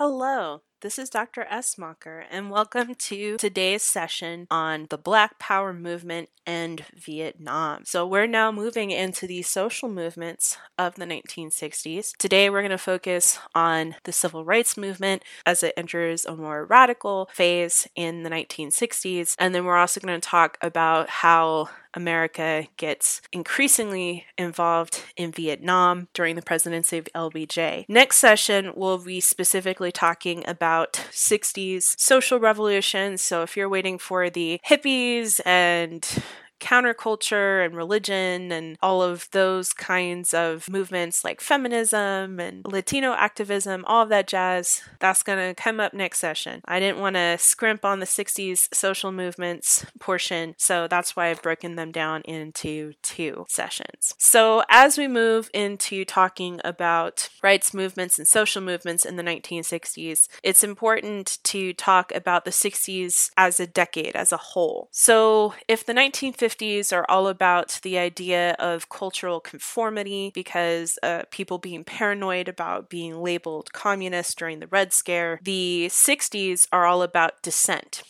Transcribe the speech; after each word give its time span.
Hello, 0.00 0.62
this 0.80 0.98
is 0.98 1.10
Dr. 1.10 1.46
Esmacher, 1.50 2.24
and 2.30 2.50
welcome 2.50 2.94
to 2.94 3.36
today's 3.36 3.82
session 3.82 4.46
on 4.50 4.86
the 4.88 4.96
Black 4.96 5.38
Power 5.38 5.74
movement 5.74 6.30
and 6.46 6.84
Vietnam. 6.94 7.84
So, 7.84 8.06
we're 8.06 8.26
now 8.26 8.50
moving 8.50 8.90
into 8.90 9.26
the 9.26 9.42
social 9.42 9.90
movements 9.90 10.56
of 10.78 10.94
the 10.94 11.04
1960s. 11.04 12.16
Today, 12.16 12.48
we're 12.48 12.62
going 12.62 12.70
to 12.70 12.78
focus 12.78 13.38
on 13.54 13.96
the 14.04 14.12
civil 14.12 14.44
rights 14.44 14.78
movement 14.78 15.22
as 15.44 15.62
it 15.62 15.74
enters 15.76 16.24
a 16.24 16.34
more 16.34 16.64
radical 16.64 17.28
phase 17.34 17.86
in 17.94 18.22
the 18.22 18.30
1960s, 18.30 19.34
and 19.38 19.54
then 19.54 19.66
we're 19.66 19.76
also 19.76 20.00
going 20.00 20.18
to 20.18 20.28
talk 20.28 20.56
about 20.62 21.10
how 21.10 21.68
America 21.92 22.68
gets 22.76 23.20
increasingly 23.32 24.24
involved 24.38 25.02
in 25.16 25.32
Vietnam 25.32 26.06
during 26.14 26.36
the 26.36 26.42
presidency 26.42 26.98
of 26.98 27.08
LBJ. 27.16 27.84
Next 27.88 28.18
session, 28.18 28.72
we'll 28.76 28.98
be 28.98 29.18
specifically 29.18 29.90
talking 29.90 30.44
about 30.46 30.69
60s 31.12 31.94
social 31.98 32.38
revolutions. 32.38 33.22
So 33.22 33.42
if 33.42 33.56
you're 33.56 33.68
waiting 33.68 33.98
for 33.98 34.30
the 34.30 34.60
hippies 34.68 35.40
and 35.44 36.06
counterculture 36.60 37.64
and 37.64 37.74
religion 37.74 38.52
and 38.52 38.76
all 38.82 39.02
of 39.02 39.28
those 39.32 39.72
kinds 39.72 40.32
of 40.34 40.68
movements 40.68 41.24
like 41.24 41.40
feminism 41.40 42.38
and 42.38 42.64
Latino 42.64 43.12
activism, 43.14 43.84
all 43.86 44.02
of 44.02 44.08
that 44.10 44.28
jazz, 44.28 44.82
that's 44.98 45.22
going 45.22 45.38
to 45.38 45.60
come 45.60 45.80
up 45.80 45.94
next 45.94 46.18
session. 46.18 46.60
I 46.66 46.78
didn't 46.78 47.00
want 47.00 47.16
to 47.16 47.38
scrimp 47.38 47.84
on 47.84 48.00
the 48.00 48.06
60s 48.06 48.72
social 48.74 49.10
movements 49.10 49.86
portion, 49.98 50.54
so 50.58 50.86
that's 50.86 51.16
why 51.16 51.28
I've 51.28 51.42
broken 51.42 51.76
them 51.76 51.90
down 51.90 52.22
into 52.22 52.92
two 53.02 53.46
sessions. 53.48 54.14
So, 54.18 54.62
as 54.68 54.98
we 54.98 55.08
move 55.08 55.50
into 55.54 56.04
talking 56.04 56.60
about 56.64 57.28
rights 57.42 57.72
movements 57.72 58.18
and 58.18 58.28
social 58.28 58.62
movements 58.62 59.04
in 59.04 59.16
the 59.16 59.22
1960s, 59.22 60.28
it's 60.42 60.62
important 60.62 61.38
to 61.44 61.72
talk 61.72 62.12
about 62.14 62.44
the 62.44 62.50
60s 62.50 63.30
as 63.36 63.58
a 63.58 63.66
decade 63.66 64.14
as 64.14 64.32
a 64.32 64.36
whole. 64.36 64.88
So, 64.90 65.54
if 65.66 65.84
the 65.84 65.92
1950s 65.94 66.49
50s 66.50 66.92
are 66.92 67.06
all 67.08 67.28
about 67.28 67.78
the 67.82 67.98
idea 67.98 68.52
of 68.58 68.88
cultural 68.88 69.40
conformity 69.40 70.30
because 70.34 70.98
uh, 71.02 71.22
people 71.30 71.58
being 71.58 71.84
paranoid 71.84 72.48
about 72.48 72.90
being 72.90 73.22
labeled 73.22 73.72
communist 73.72 74.38
during 74.38 74.60
the 74.60 74.66
Red 74.66 74.92
Scare. 74.92 75.40
The 75.42 75.86
60s 75.90 76.66
are 76.72 76.86
all 76.86 77.02
about 77.02 77.42
dissent. 77.42 78.02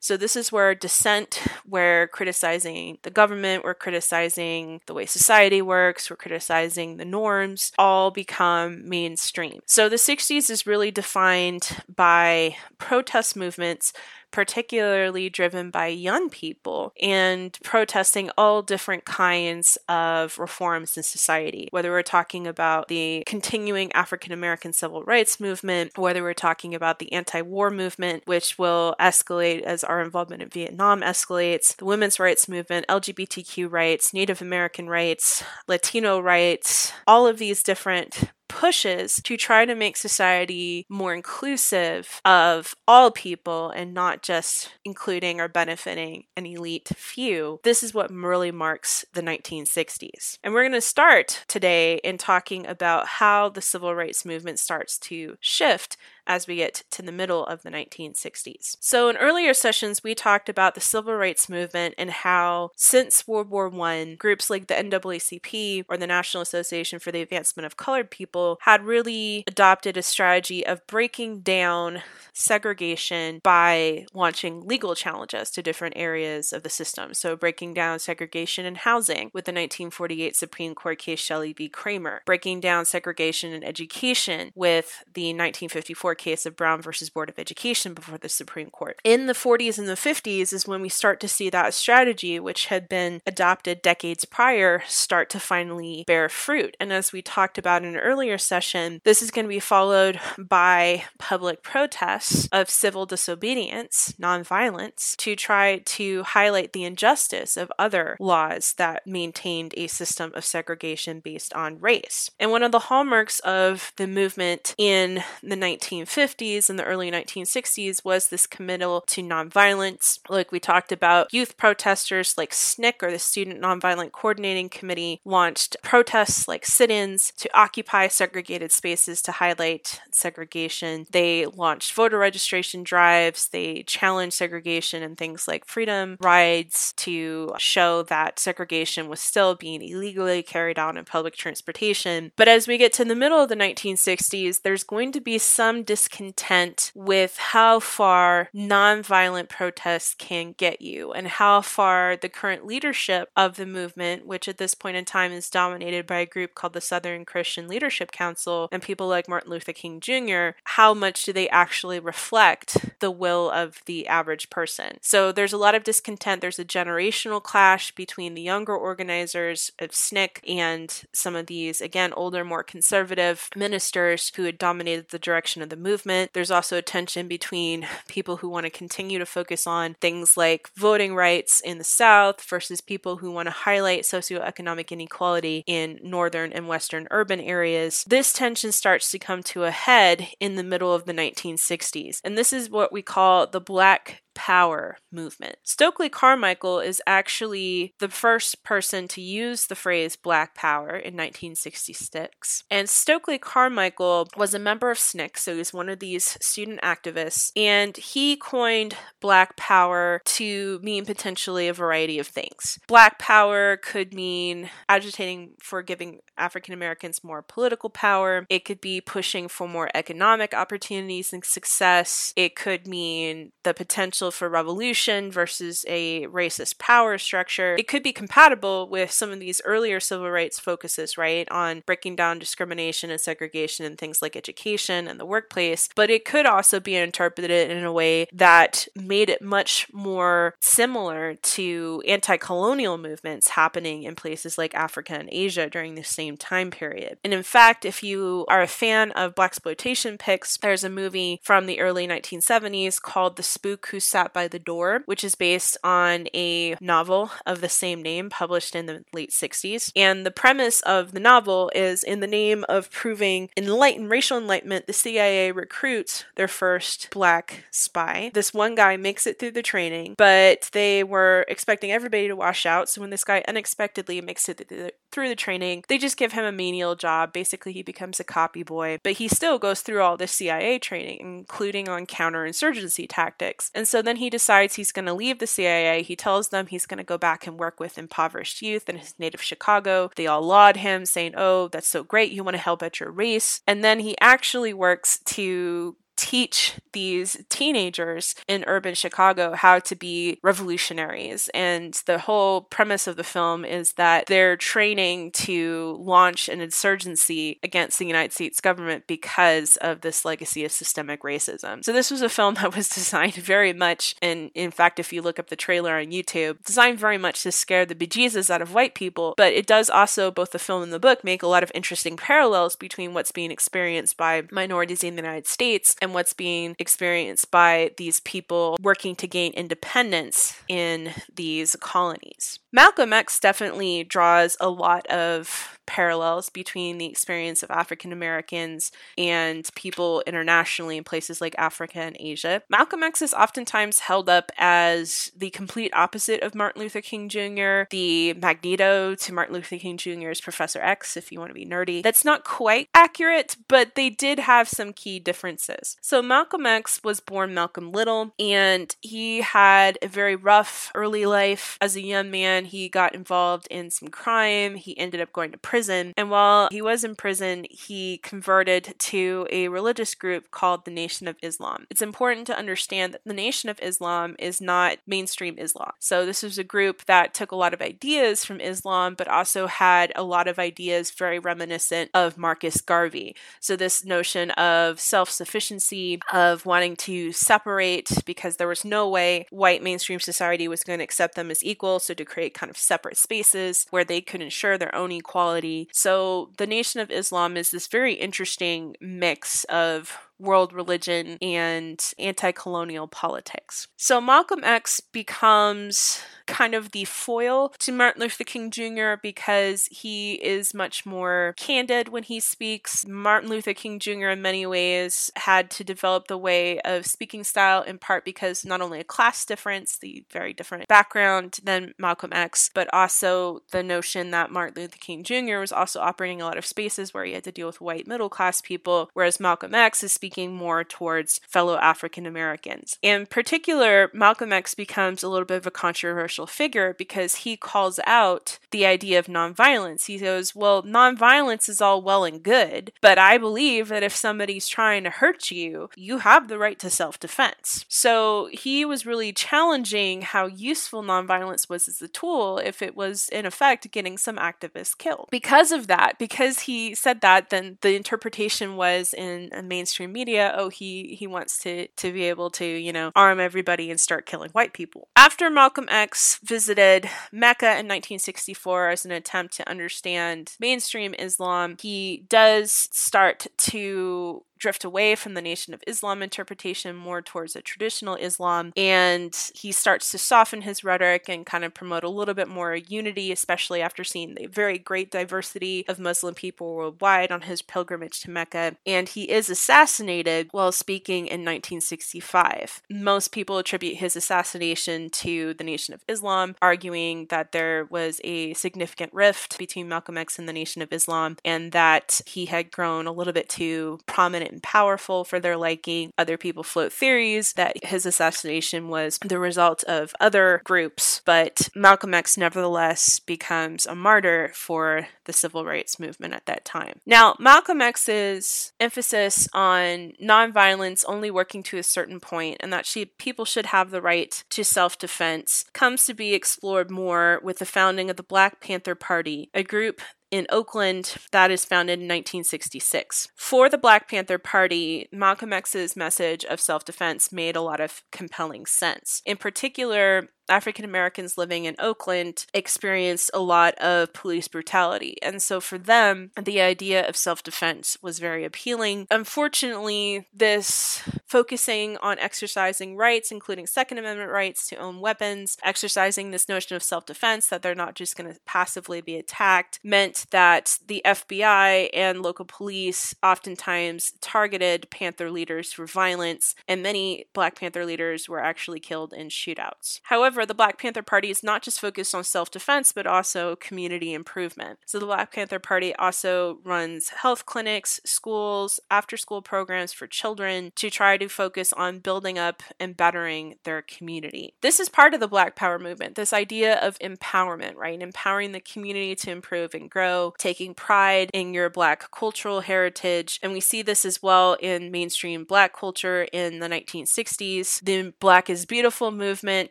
So, 0.00 0.16
this 0.16 0.36
is 0.36 0.52
where 0.52 0.74
dissent, 0.74 1.42
we're 1.66 2.08
criticizing 2.08 2.98
the 3.02 3.10
government, 3.10 3.64
we're 3.64 3.74
criticizing 3.74 4.80
the 4.86 4.94
way 4.94 5.06
society 5.06 5.62
works, 5.62 6.10
we're 6.10 6.16
criticizing 6.16 6.96
the 6.96 7.04
norms, 7.04 7.72
all 7.78 8.10
become 8.10 8.88
mainstream. 8.88 9.60
So, 9.66 9.88
the 9.88 9.96
60s 9.96 10.50
is 10.50 10.66
really 10.66 10.90
defined 10.90 11.82
by 11.94 12.56
protest 12.78 13.36
movements 13.36 13.92
particularly 14.30 15.28
driven 15.28 15.70
by 15.70 15.86
young 15.86 16.28
people 16.28 16.92
and 17.00 17.58
protesting 17.62 18.30
all 18.36 18.62
different 18.62 19.04
kinds 19.04 19.78
of 19.88 20.38
reforms 20.38 20.96
in 20.96 21.02
society. 21.02 21.68
Whether 21.70 21.90
we're 21.90 22.02
talking 22.02 22.46
about 22.46 22.88
the 22.88 23.22
continuing 23.26 23.92
African 23.92 24.32
American 24.32 24.72
civil 24.72 25.02
rights 25.02 25.40
movement, 25.40 25.96
whether 25.96 26.22
we're 26.22 26.34
talking 26.34 26.74
about 26.74 26.98
the 26.98 27.12
anti 27.12 27.42
war 27.42 27.70
movement, 27.70 28.22
which 28.26 28.58
will 28.58 28.94
escalate 29.00 29.62
as 29.62 29.84
our 29.84 30.00
involvement 30.00 30.42
in 30.42 30.48
Vietnam 30.50 31.00
escalates, 31.00 31.76
the 31.76 31.84
women's 31.84 32.20
rights 32.20 32.48
movement, 32.48 32.86
LGBTQ 32.88 33.70
rights, 33.70 34.12
Native 34.12 34.42
American 34.42 34.88
rights, 34.88 35.42
Latino 35.66 36.20
rights, 36.20 36.92
all 37.06 37.26
of 37.26 37.38
these 37.38 37.62
different 37.62 38.30
pushes 38.48 39.16
to 39.24 39.36
try 39.36 39.64
to 39.64 39.74
make 39.74 39.96
society 39.96 40.86
more 40.88 41.14
inclusive 41.14 42.20
of 42.24 42.74
all 42.86 43.10
people 43.10 43.70
and 43.70 43.94
not 43.94 44.22
just 44.22 44.72
including 44.84 45.40
or 45.40 45.48
benefiting 45.48 46.24
an 46.36 46.46
elite 46.46 46.88
few. 46.96 47.60
This 47.64 47.82
is 47.82 47.94
what 47.94 48.12
really 48.12 48.50
marks 48.50 49.04
the 49.12 49.22
1960s. 49.22 50.38
And 50.42 50.52
we're 50.52 50.62
going 50.62 50.72
to 50.72 50.80
start 50.80 51.44
today 51.48 51.96
in 52.04 52.18
talking 52.18 52.66
about 52.66 53.06
how 53.06 53.48
the 53.48 53.62
civil 53.62 53.94
rights 53.94 54.24
movement 54.24 54.58
starts 54.58 54.98
to 54.98 55.36
shift 55.40 55.96
as 56.28 56.46
we 56.46 56.56
get 56.56 56.84
to 56.90 57.02
the 57.02 57.10
middle 57.10 57.44
of 57.46 57.62
the 57.62 57.70
1960s. 57.70 58.76
So, 58.78 59.08
in 59.08 59.16
earlier 59.16 59.54
sessions, 59.54 60.04
we 60.04 60.14
talked 60.14 60.48
about 60.48 60.74
the 60.74 60.80
civil 60.80 61.14
rights 61.14 61.48
movement 61.48 61.94
and 61.96 62.10
how, 62.10 62.70
since 62.76 63.26
World 63.26 63.48
War 63.48 63.74
I, 63.82 64.14
groups 64.18 64.50
like 64.50 64.66
the 64.66 64.74
NAACP 64.74 65.86
or 65.88 65.96
the 65.96 66.06
National 66.06 66.42
Association 66.42 66.98
for 66.98 67.10
the 67.10 67.22
Advancement 67.22 67.64
of 67.66 67.76
Colored 67.76 68.10
People 68.10 68.58
had 68.60 68.84
really 68.84 69.42
adopted 69.46 69.96
a 69.96 70.02
strategy 70.02 70.64
of 70.64 70.86
breaking 70.86 71.40
down 71.40 72.02
segregation 72.34 73.40
by 73.42 74.06
launching 74.12 74.66
legal 74.66 74.94
challenges 74.94 75.50
to 75.50 75.62
different 75.62 75.94
areas 75.96 76.52
of 76.52 76.62
the 76.62 76.68
system. 76.68 77.14
So, 77.14 77.36
breaking 77.36 77.74
down 77.74 77.98
segregation 77.98 78.66
in 78.66 78.74
housing 78.74 79.30
with 79.32 79.46
the 79.46 79.52
1948 79.52 80.36
Supreme 80.36 80.74
Court 80.74 80.98
case 80.98 81.20
Shelley 81.20 81.54
v. 81.54 81.70
Kraemer, 81.70 82.18
breaking 82.26 82.60
down 82.60 82.84
segregation 82.84 83.52
in 83.52 83.64
education 83.64 84.52
with 84.54 85.02
the 85.14 85.28
1954 85.28 86.14
case 86.18 86.44
of 86.44 86.56
Brown 86.56 86.82
versus 86.82 87.10
Board 87.10 87.28
of 87.28 87.38
Education 87.38 87.94
before 87.94 88.18
the 88.18 88.28
Supreme 88.28 88.70
Court. 88.70 89.00
In 89.04 89.26
the 89.26 89.32
40s 89.32 89.78
and 89.78 89.88
the 89.88 89.94
50s 89.94 90.52
is 90.52 90.66
when 90.66 90.82
we 90.82 90.88
start 90.88 91.20
to 91.20 91.28
see 91.28 91.48
that 91.50 91.74
strategy, 91.74 92.38
which 92.38 92.66
had 92.66 92.88
been 92.88 93.22
adopted 93.26 93.80
decades 93.80 94.24
prior, 94.24 94.82
start 94.86 95.30
to 95.30 95.40
finally 95.40 96.04
bear 96.06 96.28
fruit. 96.28 96.76
And 96.80 96.92
as 96.92 97.12
we 97.12 97.22
talked 97.22 97.58
about 97.58 97.82
in 97.82 97.94
an 97.94 98.00
earlier 98.00 98.38
session, 98.38 99.00
this 99.04 99.22
is 99.22 99.30
going 99.30 99.44
to 99.44 99.48
be 99.48 99.60
followed 99.60 100.20
by 100.36 101.04
public 101.18 101.62
protests 101.62 102.48
of 102.52 102.68
civil 102.68 103.06
disobedience, 103.06 104.14
nonviolence, 104.20 105.16
to 105.16 105.36
try 105.36 105.78
to 105.78 106.22
highlight 106.24 106.72
the 106.72 106.84
injustice 106.84 107.56
of 107.56 107.72
other 107.78 108.16
laws 108.20 108.74
that 108.78 109.06
maintained 109.06 109.74
a 109.76 109.86
system 109.86 110.32
of 110.34 110.44
segregation 110.44 111.20
based 111.20 111.52
on 111.54 111.80
race. 111.80 112.30
And 112.40 112.50
one 112.50 112.62
of 112.62 112.72
the 112.72 112.78
hallmarks 112.78 113.38
of 113.40 113.92
the 113.96 114.06
movement 114.06 114.74
in 114.78 115.22
the 115.42 115.56
19 115.56 116.06
1950s 116.08 116.70
and 116.70 116.78
the 116.78 116.84
early 116.84 117.10
1960s 117.10 118.04
was 118.04 118.28
this 118.28 118.46
committal 118.46 119.02
to 119.02 119.22
nonviolence. 119.22 120.18
Like 120.28 120.52
we 120.52 120.60
talked 120.60 120.92
about, 120.92 121.32
youth 121.32 121.56
protesters 121.56 122.36
like 122.36 122.52
SNCC 122.52 123.02
or 123.02 123.10
the 123.10 123.18
Student 123.18 123.60
Nonviolent 123.60 124.12
Coordinating 124.12 124.68
Committee 124.68 125.20
launched 125.24 125.76
protests 125.82 126.48
like 126.48 126.64
sit 126.64 126.90
ins 126.90 127.32
to 127.38 127.48
occupy 127.58 128.08
segregated 128.08 128.72
spaces 128.72 129.20
to 129.22 129.32
highlight 129.32 130.00
segregation. 130.10 131.06
They 131.10 131.46
launched 131.46 131.92
voter 131.92 132.18
registration 132.18 132.82
drives, 132.82 133.48
they 133.48 133.82
challenged 133.82 134.36
segregation 134.36 135.02
and 135.02 135.16
things 135.16 135.46
like 135.46 135.66
freedom 135.66 136.16
rides 136.20 136.92
to 136.98 137.54
show 137.58 138.02
that 138.04 138.38
segregation 138.38 139.08
was 139.08 139.20
still 139.20 139.54
being 139.54 139.82
illegally 139.82 140.42
carried 140.42 140.78
out 140.78 140.96
in 140.96 141.04
public 141.04 141.36
transportation. 141.36 142.32
But 142.36 142.48
as 142.48 142.66
we 142.66 142.78
get 142.78 142.92
to 142.94 143.04
the 143.04 143.14
middle 143.14 143.40
of 143.40 143.48
the 143.48 143.56
1960s, 143.56 144.62
there's 144.62 144.84
going 144.84 145.12
to 145.12 145.20
be 145.20 145.38
some 145.38 145.82
dis- 145.82 145.97
discontent 145.98 146.92
with 146.94 147.36
how 147.38 147.80
far 147.80 148.48
nonviolent 148.54 149.48
protests 149.48 150.14
can 150.16 150.54
get 150.56 150.80
you 150.80 151.10
and 151.12 151.26
how 151.26 151.60
far 151.60 152.16
the 152.16 152.28
current 152.28 152.64
leadership 152.64 153.28
of 153.36 153.56
the 153.56 153.66
movement, 153.66 154.24
which 154.24 154.46
at 154.46 154.58
this 154.58 154.74
point 154.74 154.96
in 154.96 155.04
time 155.04 155.32
is 155.32 155.50
dominated 155.50 156.06
by 156.06 156.18
a 156.18 156.26
group 156.26 156.54
called 156.54 156.72
the 156.72 156.80
Southern 156.80 157.24
Christian 157.24 157.66
Leadership 157.66 158.12
Council 158.12 158.68
and 158.70 158.80
people 158.80 159.08
like 159.08 159.28
Martin 159.28 159.50
Luther 159.50 159.72
King 159.72 159.98
Jr., 159.98 160.50
how 160.62 160.94
much 160.94 161.24
do 161.24 161.32
they 161.32 161.48
actually 161.48 161.98
reflect 161.98 163.00
the 163.00 163.10
will 163.10 163.50
of 163.50 163.80
the 163.86 164.06
average 164.06 164.50
person? 164.50 164.98
So 165.02 165.32
there's 165.32 165.52
a 165.52 165.58
lot 165.58 165.74
of 165.74 165.82
discontent. 165.82 166.40
There's 166.40 166.60
a 166.60 166.64
generational 166.64 167.42
clash 167.42 167.92
between 167.92 168.34
the 168.34 168.42
younger 168.42 168.76
organizers 168.76 169.72
of 169.80 169.90
SNCC 169.90 170.48
and 170.48 171.02
some 171.12 171.34
of 171.34 171.46
these, 171.46 171.80
again, 171.80 172.12
older, 172.12 172.44
more 172.44 172.62
conservative 172.62 173.48
ministers 173.56 174.30
who 174.36 174.44
had 174.44 174.58
dominated 174.58 175.08
the 175.08 175.18
direction 175.18 175.60
of 175.60 175.70
the 175.70 175.76
movement. 175.78 176.32
There's 176.32 176.50
also 176.50 176.76
a 176.76 176.82
tension 176.82 177.28
between 177.28 177.86
people 178.08 178.38
who 178.38 178.48
want 178.48 178.64
to 178.64 178.70
continue 178.70 179.18
to 179.18 179.26
focus 179.26 179.66
on 179.66 179.94
things 179.94 180.36
like 180.36 180.70
voting 180.76 181.14
rights 181.14 181.60
in 181.60 181.78
the 181.78 181.84
South 181.84 182.42
versus 182.42 182.80
people 182.80 183.18
who 183.18 183.30
want 183.30 183.46
to 183.46 183.52
highlight 183.52 184.02
socioeconomic 184.02 184.90
inequality 184.90 185.64
in 185.66 185.98
northern 186.02 186.52
and 186.52 186.68
western 186.68 187.06
urban 187.10 187.40
areas. 187.40 188.04
This 188.06 188.32
tension 188.32 188.72
starts 188.72 189.10
to 189.10 189.18
come 189.18 189.42
to 189.44 189.64
a 189.64 189.70
head 189.70 190.28
in 190.40 190.56
the 190.56 190.64
middle 190.64 190.94
of 190.94 191.04
the 191.04 191.14
1960s. 191.14 192.20
And 192.24 192.36
this 192.36 192.52
is 192.52 192.70
what 192.70 192.92
we 192.92 193.02
call 193.02 193.46
the 193.46 193.60
Black 193.60 194.22
Power 194.38 194.98
movement. 195.10 195.56
Stokely 195.64 196.08
Carmichael 196.08 196.78
is 196.78 197.02
actually 197.08 197.92
the 197.98 198.08
first 198.08 198.62
person 198.62 199.08
to 199.08 199.20
use 199.20 199.66
the 199.66 199.74
phrase 199.74 200.14
Black 200.14 200.54
Power 200.54 200.90
in 200.90 201.16
1966. 201.16 202.62
And 202.70 202.88
Stokely 202.88 203.36
Carmichael 203.36 204.28
was 204.36 204.54
a 204.54 204.60
member 204.60 204.92
of 204.92 204.98
SNCC, 204.98 205.36
so 205.36 205.56
he's 205.56 205.72
one 205.72 205.88
of 205.88 205.98
these 205.98 206.38
student 206.40 206.80
activists, 206.82 207.50
and 207.56 207.96
he 207.96 208.36
coined 208.36 208.94
Black 209.20 209.56
Power 209.56 210.20
to 210.24 210.78
mean 210.84 211.04
potentially 211.04 211.66
a 211.66 211.72
variety 211.72 212.20
of 212.20 212.28
things. 212.28 212.78
Black 212.86 213.18
Power 213.18 213.76
could 213.76 214.14
mean 214.14 214.70
agitating 214.88 215.54
for 215.60 215.82
giving 215.82 216.20
African 216.36 216.74
Americans 216.74 217.24
more 217.24 217.42
political 217.42 217.90
power, 217.90 218.46
it 218.48 218.64
could 218.64 218.80
be 218.80 219.00
pushing 219.00 219.48
for 219.48 219.66
more 219.66 219.90
economic 219.94 220.54
opportunities 220.54 221.32
and 221.32 221.44
success, 221.44 222.32
it 222.36 222.54
could 222.54 222.86
mean 222.86 223.50
the 223.64 223.74
potential 223.74 224.27
for 224.30 224.48
revolution 224.48 225.30
versus 225.30 225.84
a 225.88 226.26
racist 226.26 226.78
power 226.78 227.18
structure. 227.18 227.76
It 227.78 227.88
could 227.88 228.02
be 228.02 228.12
compatible 228.12 228.88
with 228.88 229.10
some 229.10 229.30
of 229.30 229.40
these 229.40 229.60
earlier 229.64 230.00
civil 230.00 230.30
rights 230.30 230.58
focuses, 230.58 231.18
right, 231.18 231.48
on 231.50 231.82
breaking 231.86 232.16
down 232.16 232.38
discrimination 232.38 233.10
and 233.10 233.20
segregation 233.20 233.84
and 233.84 233.98
things 233.98 234.22
like 234.22 234.36
education 234.36 235.06
and 235.06 235.20
the 235.20 235.26
workplace, 235.26 235.88
but 235.94 236.10
it 236.10 236.24
could 236.24 236.46
also 236.46 236.80
be 236.80 236.96
interpreted 236.96 237.70
in 237.70 237.84
a 237.84 237.92
way 237.92 238.26
that 238.32 238.88
made 238.94 239.28
it 239.28 239.42
much 239.42 239.86
more 239.92 240.54
similar 240.60 241.34
to 241.42 242.02
anti 242.06 242.36
colonial 242.36 242.98
movements 242.98 243.48
happening 243.48 244.02
in 244.04 244.14
places 244.14 244.56
like 244.56 244.74
Africa 244.74 245.14
and 245.14 245.28
Asia 245.30 245.68
during 245.68 245.94
the 245.94 246.04
same 246.04 246.36
time 246.36 246.70
period. 246.70 247.18
And 247.22 247.34
in 247.34 247.42
fact, 247.42 247.84
if 247.84 248.02
you 248.02 248.44
are 248.48 248.62
a 248.62 248.66
fan 248.66 249.12
of 249.12 249.34
black 249.34 249.48
exploitation 249.58 250.18
pics, 250.18 250.56
there's 250.56 250.84
a 250.84 250.90
movie 250.90 251.40
from 251.42 251.66
the 251.66 251.80
early 251.80 252.06
1970s 252.06 253.00
called 253.00 253.36
The 253.36 253.42
Spook 253.42 253.86
Who 253.88 253.98
Sat 253.98 254.17
by 254.34 254.48
the 254.48 254.58
Door, 254.58 255.02
which 255.06 255.24
is 255.24 255.34
based 255.34 255.76
on 255.82 256.26
a 256.34 256.76
novel 256.80 257.30
of 257.46 257.60
the 257.60 257.68
same 257.68 258.02
name 258.02 258.30
published 258.30 258.74
in 258.74 258.86
the 258.86 259.04
late 259.12 259.30
60s. 259.30 259.92
And 259.96 260.26
the 260.26 260.30
premise 260.30 260.80
of 260.82 261.12
the 261.12 261.20
novel 261.20 261.70
is 261.74 262.02
in 262.02 262.20
the 262.20 262.26
name 262.26 262.64
of 262.68 262.90
proving 262.90 263.50
enlightened 263.56 264.10
racial 264.10 264.38
enlightenment, 264.38 264.86
the 264.86 264.92
CIA 264.92 265.52
recruits 265.52 266.24
their 266.36 266.48
first 266.48 267.08
black 267.10 267.64
spy. 267.70 268.30
This 268.34 268.52
one 268.52 268.74
guy 268.74 268.96
makes 268.96 269.26
it 269.26 269.38
through 269.38 269.52
the 269.52 269.62
training, 269.62 270.14
but 270.18 270.70
they 270.72 271.04
were 271.04 271.44
expecting 271.48 271.92
everybody 271.92 272.28
to 272.28 272.36
wash 272.36 272.66
out. 272.66 272.88
So 272.88 273.00
when 273.00 273.10
this 273.10 273.24
guy 273.24 273.44
unexpectedly 273.46 274.20
makes 274.20 274.48
it 274.48 274.58
through 274.58 274.76
the 274.76 274.92
training, 275.10 275.84
they 275.88 275.98
just 275.98 276.16
give 276.16 276.32
him 276.32 276.44
a 276.44 276.52
menial 276.52 276.94
job. 276.94 277.32
Basically, 277.32 277.72
he 277.72 277.82
becomes 277.82 278.20
a 278.20 278.24
copy 278.24 278.62
boy, 278.62 278.98
but 279.02 279.14
he 279.14 279.28
still 279.28 279.58
goes 279.58 279.80
through 279.80 280.02
all 280.02 280.16
this 280.16 280.32
CIA 280.32 280.78
training, 280.78 281.18
including 281.20 281.88
on 281.88 282.06
counterinsurgency 282.06 283.06
tactics. 283.08 283.70
And 283.74 283.86
so 283.86 284.02
then 284.02 284.16
he 284.16 284.30
decides 284.30 284.74
he's 284.74 284.92
going 284.92 285.06
to 285.06 285.14
leave 285.14 285.38
the 285.38 285.46
CIA. 285.46 286.02
He 286.02 286.16
tells 286.16 286.48
them 286.48 286.66
he's 286.66 286.86
going 286.86 286.98
to 286.98 287.04
go 287.04 287.18
back 287.18 287.46
and 287.46 287.58
work 287.58 287.80
with 287.80 287.98
impoverished 287.98 288.62
youth 288.62 288.88
in 288.88 288.96
his 288.96 289.14
native 289.18 289.42
Chicago. 289.42 290.10
They 290.16 290.26
all 290.26 290.42
laud 290.42 290.76
him, 290.76 291.04
saying, 291.06 291.34
Oh, 291.36 291.68
that's 291.68 291.88
so 291.88 292.02
great. 292.04 292.32
You 292.32 292.44
want 292.44 292.56
to 292.56 292.62
help 292.62 292.82
out 292.82 293.00
your 293.00 293.10
race. 293.10 293.60
And 293.66 293.82
then 293.84 294.00
he 294.00 294.16
actually 294.20 294.74
works 294.74 295.18
to 295.26 295.96
teach 296.18 296.74
these 296.92 297.36
teenagers 297.48 298.34
in 298.48 298.64
urban 298.66 298.94
Chicago 298.94 299.54
how 299.54 299.78
to 299.78 299.94
be 299.94 300.38
revolutionaries. 300.42 301.48
And 301.54 301.94
the 302.06 302.18
whole 302.18 302.62
premise 302.62 303.06
of 303.06 303.16
the 303.16 303.24
film 303.24 303.64
is 303.64 303.92
that 303.92 304.26
they're 304.26 304.56
training 304.56 305.30
to 305.32 305.96
launch 306.00 306.48
an 306.48 306.60
insurgency 306.60 307.60
against 307.62 307.98
the 307.98 308.06
United 308.06 308.32
States 308.32 308.60
government 308.60 309.04
because 309.06 309.76
of 309.76 310.00
this 310.00 310.24
legacy 310.24 310.64
of 310.64 310.72
systemic 310.72 311.22
racism. 311.22 311.84
So 311.84 311.92
this 311.92 312.10
was 312.10 312.20
a 312.20 312.28
film 312.28 312.54
that 312.60 312.74
was 312.74 312.88
designed 312.88 313.34
very 313.34 313.72
much, 313.72 314.16
and 314.20 314.50
in 314.54 314.70
fact, 314.72 314.98
if 314.98 315.12
you 315.12 315.22
look 315.22 315.38
up 315.38 315.48
the 315.48 315.56
trailer 315.56 315.98
on 315.98 316.06
YouTube, 316.06 316.64
designed 316.64 316.98
very 316.98 317.18
much 317.18 317.44
to 317.44 317.52
scare 317.52 317.86
the 317.86 317.94
bejesus 317.94 318.50
out 318.50 318.62
of 318.62 318.74
white 318.74 318.94
people. 318.94 319.34
But 319.36 319.52
it 319.52 319.66
does 319.66 319.88
also, 319.88 320.32
both 320.32 320.50
the 320.50 320.58
film 320.58 320.82
and 320.82 320.92
the 320.92 320.98
book, 320.98 321.22
make 321.22 321.42
a 321.42 321.46
lot 321.46 321.62
of 321.62 321.70
interesting 321.74 322.16
parallels 322.16 322.74
between 322.74 323.14
what's 323.14 323.30
being 323.30 323.52
experienced 323.52 324.16
by 324.16 324.42
minorities 324.50 325.04
in 325.04 325.14
the 325.14 325.22
United 325.22 325.46
States 325.46 325.94
and 326.02 326.07
what's 326.12 326.32
being 326.32 326.74
experienced 326.78 327.50
by 327.50 327.92
these 327.96 328.20
people 328.20 328.76
working 328.80 329.16
to 329.16 329.26
gain 329.26 329.52
independence 329.52 330.54
in 330.68 331.12
these 331.34 331.76
colonies. 331.80 332.58
Malcolm 332.72 333.12
X 333.12 333.40
definitely 333.40 334.04
draws 334.04 334.56
a 334.60 334.68
lot 334.68 335.06
of 335.06 335.78
parallels 335.86 336.50
between 336.50 336.98
the 336.98 337.06
experience 337.06 337.62
of 337.62 337.70
African 337.70 338.12
Americans 338.12 338.92
and 339.16 339.68
people 339.74 340.22
internationally 340.26 340.98
in 340.98 341.04
places 341.04 341.40
like 341.40 341.54
Africa 341.56 342.00
and 342.00 342.16
Asia. 342.20 342.62
Malcolm 342.68 343.02
X 343.02 343.22
is 343.22 343.32
oftentimes 343.32 344.00
held 344.00 344.28
up 344.28 344.52
as 344.58 345.32
the 345.34 345.48
complete 345.48 345.90
opposite 345.94 346.42
of 346.42 346.54
Martin 346.54 346.82
Luther 346.82 347.00
King 347.00 347.30
Jr., 347.30 347.88
the 347.90 348.34
Magneto 348.34 349.14
to 349.14 349.32
Martin 349.32 349.54
Luther 349.54 349.78
King 349.78 349.96
Jr.'s 349.96 350.42
Professor 350.42 350.80
X, 350.80 351.16
if 351.16 351.32
you 351.32 351.40
want 351.40 351.50
to 351.50 351.54
be 351.54 351.64
nerdy. 351.64 352.02
That's 352.02 352.24
not 352.24 352.44
quite 352.44 352.88
accurate, 352.94 353.56
but 353.66 353.94
they 353.94 354.10
did 354.10 354.40
have 354.40 354.68
some 354.68 354.92
key 354.92 355.18
differences. 355.18 355.96
So 356.00 356.22
Malcolm 356.22 356.66
X 356.66 357.00
was 357.04 357.20
born 357.20 357.54
Malcolm 357.54 357.92
Little, 357.92 358.32
and 358.38 358.94
he 359.00 359.40
had 359.40 359.98
a 360.02 360.08
very 360.08 360.36
rough 360.36 360.90
early 360.94 361.26
life. 361.26 361.76
As 361.80 361.96
a 361.96 362.02
young 362.02 362.30
man, 362.30 362.64
he 362.66 362.88
got 362.88 363.14
involved 363.14 363.66
in 363.70 363.90
some 363.90 364.08
crime. 364.08 364.76
He 364.76 364.98
ended 364.98 365.20
up 365.20 365.32
going 365.32 365.52
to 365.52 365.58
prison. 365.58 366.14
And 366.16 366.30
while 366.30 366.68
he 366.70 366.82
was 366.82 367.04
in 367.04 367.16
prison, 367.16 367.66
he 367.70 368.18
converted 368.18 368.94
to 368.98 369.46
a 369.50 369.68
religious 369.68 370.14
group 370.14 370.50
called 370.50 370.84
the 370.84 370.90
Nation 370.90 371.28
of 371.28 371.36
Islam. 371.42 371.86
It's 371.90 372.02
important 372.02 372.46
to 372.48 372.58
understand 372.58 373.14
that 373.14 373.22
the 373.24 373.34
Nation 373.34 373.68
of 373.68 373.80
Islam 373.82 374.36
is 374.38 374.60
not 374.60 374.98
mainstream 375.06 375.58
Islam. 375.58 375.92
So 375.98 376.24
this 376.24 376.42
was 376.42 376.58
a 376.58 376.64
group 376.64 377.04
that 377.06 377.34
took 377.34 377.52
a 377.52 377.56
lot 377.56 377.74
of 377.74 377.82
ideas 377.82 378.44
from 378.44 378.60
Islam, 378.60 379.14
but 379.16 379.28
also 379.28 379.66
had 379.66 380.12
a 380.16 380.22
lot 380.22 380.48
of 380.48 380.58
ideas 380.58 381.10
very 381.10 381.38
reminiscent 381.38 382.10
of 382.14 382.38
Marcus 382.38 382.80
Garvey. 382.80 383.34
So 383.60 383.76
this 383.76 384.04
notion 384.04 384.50
of 384.52 385.00
self 385.00 385.30
sufficiency, 385.30 385.87
of 386.32 386.66
wanting 386.66 386.96
to 386.96 387.32
separate 387.32 388.10
because 388.24 388.56
there 388.56 388.68
was 388.68 388.84
no 388.84 389.08
way 389.08 389.46
white 389.50 389.82
mainstream 389.82 390.20
society 390.20 390.68
was 390.68 390.84
going 390.84 390.98
to 390.98 391.04
accept 391.04 391.34
them 391.34 391.50
as 391.50 391.64
equal. 391.64 391.98
So 391.98 392.14
to 392.14 392.24
create 392.24 392.54
kind 392.54 392.70
of 392.70 392.76
separate 392.76 393.16
spaces 393.16 393.86
where 393.90 394.04
they 394.04 394.20
could 394.20 394.42
ensure 394.42 394.78
their 394.78 394.94
own 394.94 395.12
equality 395.12 395.88
so 395.92 396.50
the 396.58 396.66
Nation 396.66 397.00
of 397.00 397.10
Islam 397.10 397.56
is 397.56 397.70
this 397.70 397.86
very 397.86 398.14
interesting 398.14 398.96
mix 399.00 399.64
of 399.64 400.16
world 400.38 400.72
religion 400.72 401.38
and 401.42 402.12
anti 402.18 402.52
colonial 402.52 403.08
politics. 403.08 403.88
So 403.96 404.20
Malcolm 404.20 404.62
X 404.64 405.00
becomes 405.00 406.20
kind 406.48 406.74
of 406.74 406.90
the 406.90 407.04
foil 407.04 407.72
to 407.78 407.92
Martin 407.92 408.22
Luther 408.22 408.44
King 408.44 408.70
Jr. 408.70 409.14
because 409.22 409.86
he 409.86 410.34
is 410.34 410.74
much 410.74 411.06
more 411.06 411.54
candid 411.56 412.08
when 412.08 412.24
he 412.24 412.40
speaks. 412.40 413.06
Martin 413.06 413.48
Luther 413.48 413.74
King 413.74 413.98
Jr., 413.98 414.28
in 414.28 414.42
many 414.42 414.66
ways, 414.66 415.30
had 415.36 415.70
to 415.70 415.84
develop 415.84 416.26
the 416.26 416.38
way 416.38 416.80
of 416.80 417.06
speaking 417.06 417.44
style 417.44 417.82
in 417.82 417.98
part 417.98 418.24
because 418.24 418.64
not 418.64 418.80
only 418.80 418.98
a 418.98 419.04
class 419.04 419.44
difference, 419.44 419.98
the 419.98 420.24
very 420.30 420.52
different 420.52 420.88
background 420.88 421.58
than 421.62 421.94
Malcolm 421.98 422.32
X, 422.32 422.70
but 422.74 422.88
also 422.92 423.62
the 423.70 423.82
notion 423.82 424.30
that 424.30 424.50
Martin 424.50 424.82
Luther 424.82 424.98
King 424.98 425.22
Jr. 425.22 425.58
was 425.58 425.72
also 425.72 426.00
operating 426.00 426.40
a 426.40 426.44
lot 426.44 426.58
of 426.58 426.66
spaces 426.66 427.12
where 427.12 427.24
he 427.24 427.34
had 427.34 427.44
to 427.44 427.52
deal 427.52 427.66
with 427.66 427.80
white 427.80 428.06
middle 428.06 428.30
class 428.30 428.60
people, 428.60 429.10
whereas 429.12 429.38
Malcolm 429.38 429.74
X 429.74 430.02
is 430.02 430.12
speaking 430.12 430.54
more 430.54 430.82
towards 430.82 431.40
fellow 431.46 431.76
African 431.76 432.26
Americans. 432.26 432.98
In 433.02 433.26
particular, 433.26 434.10
Malcolm 434.14 434.52
X 434.52 434.74
becomes 434.74 435.22
a 435.22 435.28
little 435.28 435.44
bit 435.44 435.58
of 435.58 435.66
a 435.66 435.70
controversial 435.70 436.37
controversial 436.38 436.46
figure 436.46 436.94
because 436.98 437.36
he 437.36 437.56
calls 437.56 438.00
out 438.06 438.58
the 438.70 438.86
idea 438.86 439.18
of 439.18 439.26
nonviolence. 439.26 440.06
He 440.06 440.18
goes, 440.18 440.54
Well, 440.54 440.82
nonviolence 440.82 441.68
is 441.68 441.80
all 441.80 442.02
well 442.02 442.24
and 442.24 442.42
good, 442.42 442.92
but 443.00 443.18
I 443.18 443.38
believe 443.38 443.88
that 443.88 444.02
if 444.02 444.14
somebody's 444.14 444.68
trying 444.68 445.04
to 445.04 445.10
hurt 445.10 445.50
you, 445.50 445.90
you 445.96 446.18
have 446.18 446.48
the 446.48 446.58
right 446.58 446.78
to 446.80 446.90
self 446.90 447.18
defense. 447.18 447.84
So 447.88 448.48
he 448.52 448.84
was 448.84 449.06
really 449.06 449.32
challenging 449.32 450.22
how 450.22 450.46
useful 450.46 451.02
nonviolence 451.02 451.68
was 451.68 451.88
as 451.88 452.02
a 452.02 452.08
tool 452.08 452.58
if 452.58 452.82
it 452.82 452.94
was, 452.96 453.28
in 453.30 453.46
effect, 453.46 453.90
getting 453.90 454.18
some 454.18 454.36
activists 454.36 454.96
killed. 454.96 455.28
Because 455.30 455.72
of 455.72 455.86
that, 455.86 456.18
because 456.18 456.60
he 456.60 456.94
said 456.94 457.20
that, 457.20 457.50
then 457.50 457.78
the 457.80 457.94
interpretation 457.94 458.76
was 458.76 459.14
in 459.14 459.50
mainstream 459.64 460.12
media 460.12 460.54
oh, 460.56 460.68
he, 460.68 461.16
he 461.18 461.26
wants 461.26 461.58
to, 461.58 461.86
to 461.88 462.12
be 462.12 462.24
able 462.24 462.50
to, 462.50 462.64
you 462.64 462.92
know, 462.92 463.10
arm 463.14 463.40
everybody 463.40 463.90
and 463.90 464.00
start 464.00 464.26
killing 464.26 464.50
white 464.50 464.72
people. 464.72 465.08
After 465.16 465.50
Malcolm 465.50 465.88
X 465.88 466.27
visited 466.36 467.08
Mecca 467.32 467.66
in 467.66 467.86
1964 467.86 468.90
as 468.90 469.04
an 469.04 469.10
attempt 469.10 469.54
to 469.56 469.68
understand 469.68 470.52
mainstream 470.60 471.14
Islam, 471.18 471.76
he 471.80 472.24
does 472.28 472.88
start 472.92 473.46
to 473.56 474.44
drift 474.58 474.84
away 474.84 475.14
from 475.14 475.34
the 475.34 475.42
Nation 475.42 475.74
of 475.74 475.82
Islam 475.86 476.22
interpretation 476.22 476.96
more 476.96 477.22
towards 477.22 477.56
a 477.56 477.62
traditional 477.62 478.16
Islam. 478.16 478.72
And 478.76 479.34
he 479.54 479.72
starts 479.72 480.10
to 480.10 480.18
soften 480.18 480.62
his 480.62 480.84
rhetoric 480.84 481.28
and 481.28 481.46
kind 481.46 481.64
of 481.64 481.74
promote 481.74 482.04
a 482.04 482.08
little 482.08 482.34
bit 482.34 482.48
more 482.48 482.74
unity, 482.74 483.32
especially 483.32 483.80
after 483.80 484.04
seeing 484.04 484.34
the 484.34 484.46
very 484.46 484.78
great 484.78 485.10
diversity 485.10 485.84
of 485.88 485.98
Muslim 485.98 486.34
people 486.34 486.74
worldwide 486.74 487.30
on 487.30 487.42
his 487.42 487.62
pilgrimage 487.62 488.20
to 488.20 488.30
Mecca. 488.30 488.76
And 488.86 489.08
he 489.08 489.30
is 489.30 489.48
assassinated 489.48 490.48
while 490.52 490.72
speaking 490.72 491.26
in 491.26 491.44
1965. 491.44 492.82
Most 492.90 493.32
people 493.32 493.58
attribute 493.58 493.96
his 493.96 494.16
assassination 494.16 495.10
to 495.10 495.54
the 495.54 495.64
Nation 495.64 495.94
of 495.94 496.04
Islam, 496.08 496.56
arguing 496.60 497.26
that 497.26 497.52
there 497.52 497.86
was 497.90 498.20
a 498.24 498.54
significant 498.54 499.12
rift 499.12 499.58
between 499.58 499.88
Malcolm 499.88 500.18
X 500.18 500.38
and 500.38 500.48
the 500.48 500.52
Nation 500.52 500.82
of 500.82 500.92
Islam 500.92 501.36
and 501.44 501.72
that 501.72 502.20
he 502.26 502.46
had 502.46 502.70
grown 502.70 503.06
a 503.06 503.12
little 503.12 503.32
bit 503.32 503.48
too 503.48 503.98
prominent 504.06 504.47
and 504.50 504.62
powerful 504.62 505.24
for 505.24 505.40
their 505.40 505.56
liking. 505.56 506.12
Other 506.18 506.36
people 506.36 506.62
float 506.62 506.92
theories 506.92 507.52
that 507.54 507.84
his 507.84 508.06
assassination 508.06 508.88
was 508.88 509.18
the 509.18 509.38
result 509.38 509.84
of 509.84 510.14
other 510.20 510.60
groups, 510.64 511.22
but 511.24 511.68
Malcolm 511.74 512.14
X 512.14 512.36
nevertheless 512.36 513.20
becomes 513.20 513.86
a 513.86 513.94
martyr 513.94 514.50
for 514.54 515.08
the 515.24 515.32
civil 515.32 515.64
rights 515.64 516.00
movement 516.00 516.34
at 516.34 516.46
that 516.46 516.64
time. 516.64 517.00
Now, 517.06 517.36
Malcolm 517.38 517.80
X's 517.80 518.72
emphasis 518.80 519.48
on 519.52 520.12
nonviolence 520.22 521.04
only 521.06 521.30
working 521.30 521.62
to 521.64 521.78
a 521.78 521.82
certain 521.82 522.20
point 522.20 522.58
and 522.60 522.72
that 522.72 522.86
she, 522.86 523.04
people 523.04 523.44
should 523.44 523.66
have 523.66 523.90
the 523.90 524.02
right 524.02 524.42
to 524.50 524.64
self 524.64 524.98
defense 524.98 525.64
comes 525.72 526.06
to 526.06 526.14
be 526.14 526.34
explored 526.34 526.90
more 526.90 527.40
with 527.42 527.58
the 527.58 527.66
founding 527.66 528.10
of 528.10 528.16
the 528.16 528.22
Black 528.22 528.60
Panther 528.60 528.94
Party, 528.94 529.50
a 529.54 529.62
group 529.62 530.00
in 530.30 530.46
Oakland 530.50 531.16
that 531.32 531.50
is 531.50 531.64
founded 531.64 532.00
in 532.00 532.06
1966. 532.06 533.28
For 533.36 533.68
the 533.68 533.78
Black 533.78 534.08
Panther 534.10 534.38
Party, 534.38 535.08
Malcolm 535.12 535.52
X's 535.52 535.96
message 535.96 536.44
of 536.44 536.60
self 536.60 536.84
defense 536.84 537.32
made 537.32 537.56
a 537.56 537.60
lot 537.60 537.80
of 537.80 538.02
compelling 538.12 538.66
sense. 538.66 539.22
In 539.24 539.36
particular, 539.36 540.28
African 540.48 540.84
Americans 540.84 541.38
living 541.38 541.64
in 541.64 541.76
Oakland 541.78 542.46
experienced 542.54 543.30
a 543.34 543.40
lot 543.40 543.74
of 543.76 544.12
police 544.12 544.48
brutality. 544.48 545.16
And 545.22 545.42
so 545.42 545.60
for 545.60 545.78
them, 545.78 546.30
the 546.40 546.60
idea 546.60 547.06
of 547.08 547.16
self 547.16 547.42
defense 547.42 547.98
was 548.02 548.18
very 548.18 548.44
appealing. 548.44 549.06
Unfortunately, 549.10 550.26
this 550.32 551.02
focusing 551.26 551.96
on 551.98 552.18
exercising 552.18 552.96
rights, 552.96 553.30
including 553.30 553.66
Second 553.66 553.98
Amendment 553.98 554.30
rights 554.30 554.68
to 554.68 554.76
own 554.76 555.00
weapons, 555.00 555.56
exercising 555.62 556.30
this 556.30 556.48
notion 556.48 556.76
of 556.76 556.82
self 556.82 557.06
defense 557.06 557.48
that 557.48 557.62
they're 557.62 557.74
not 557.74 557.94
just 557.94 558.16
going 558.16 558.32
to 558.32 558.40
passively 558.46 559.00
be 559.00 559.16
attacked, 559.16 559.78
meant 559.84 560.26
that 560.30 560.78
the 560.86 561.02
FBI 561.04 561.90
and 561.94 562.22
local 562.22 562.44
police 562.44 563.14
oftentimes 563.22 564.12
targeted 564.20 564.88
Panther 564.90 565.30
leaders 565.30 565.72
for 565.72 565.86
violence, 565.86 566.54
and 566.66 566.82
many 566.82 567.26
Black 567.32 567.58
Panther 567.58 567.84
leaders 567.84 568.28
were 568.28 568.42
actually 568.42 568.80
killed 568.80 569.12
in 569.12 569.28
shootouts. 569.28 570.00
However, 570.04 570.37
However, 570.38 570.46
the 570.46 570.54
Black 570.54 570.78
Panther 570.78 571.02
Party 571.02 571.30
is 571.30 571.42
not 571.42 571.62
just 571.62 571.80
focused 571.80 572.14
on 572.14 572.22
self 572.22 572.48
defense, 572.48 572.92
but 572.92 573.08
also 573.08 573.56
community 573.56 574.14
improvement. 574.14 574.78
So 574.86 575.00
the 575.00 575.06
Black 575.06 575.32
Panther 575.32 575.58
Party 575.58 575.92
also 575.96 576.60
runs 576.62 577.08
health 577.08 577.44
clinics, 577.44 578.00
schools, 578.04 578.78
after 578.88 579.16
school 579.16 579.42
programs 579.42 579.92
for 579.92 580.06
children 580.06 580.70
to 580.76 580.90
try 580.90 581.16
to 581.16 581.28
focus 581.28 581.72
on 581.72 581.98
building 581.98 582.38
up 582.38 582.62
and 582.78 582.96
bettering 582.96 583.56
their 583.64 583.82
community. 583.82 584.54
This 584.62 584.78
is 584.78 584.88
part 584.88 585.12
of 585.12 585.18
the 585.18 585.26
Black 585.26 585.56
Power 585.56 585.76
movement, 585.76 586.14
this 586.14 586.32
idea 586.32 586.76
of 586.76 587.00
empowerment, 587.00 587.74
right? 587.74 588.00
Empowering 588.00 588.52
the 588.52 588.60
community 588.60 589.16
to 589.16 589.32
improve 589.32 589.74
and 589.74 589.90
grow, 589.90 590.34
taking 590.38 590.72
pride 590.72 591.30
in 591.34 591.52
your 591.52 591.68
Black 591.68 592.12
cultural 592.12 592.60
heritage. 592.60 593.40
And 593.42 593.52
we 593.52 593.60
see 593.60 593.82
this 593.82 594.04
as 594.04 594.22
well 594.22 594.56
in 594.60 594.92
mainstream 594.92 595.42
Black 595.42 595.76
culture 595.76 596.28
in 596.32 596.60
the 596.60 596.68
1960s. 596.68 597.80
The 597.80 598.14
Black 598.20 598.48
is 598.48 598.66
Beautiful 598.66 599.10
movement 599.10 599.70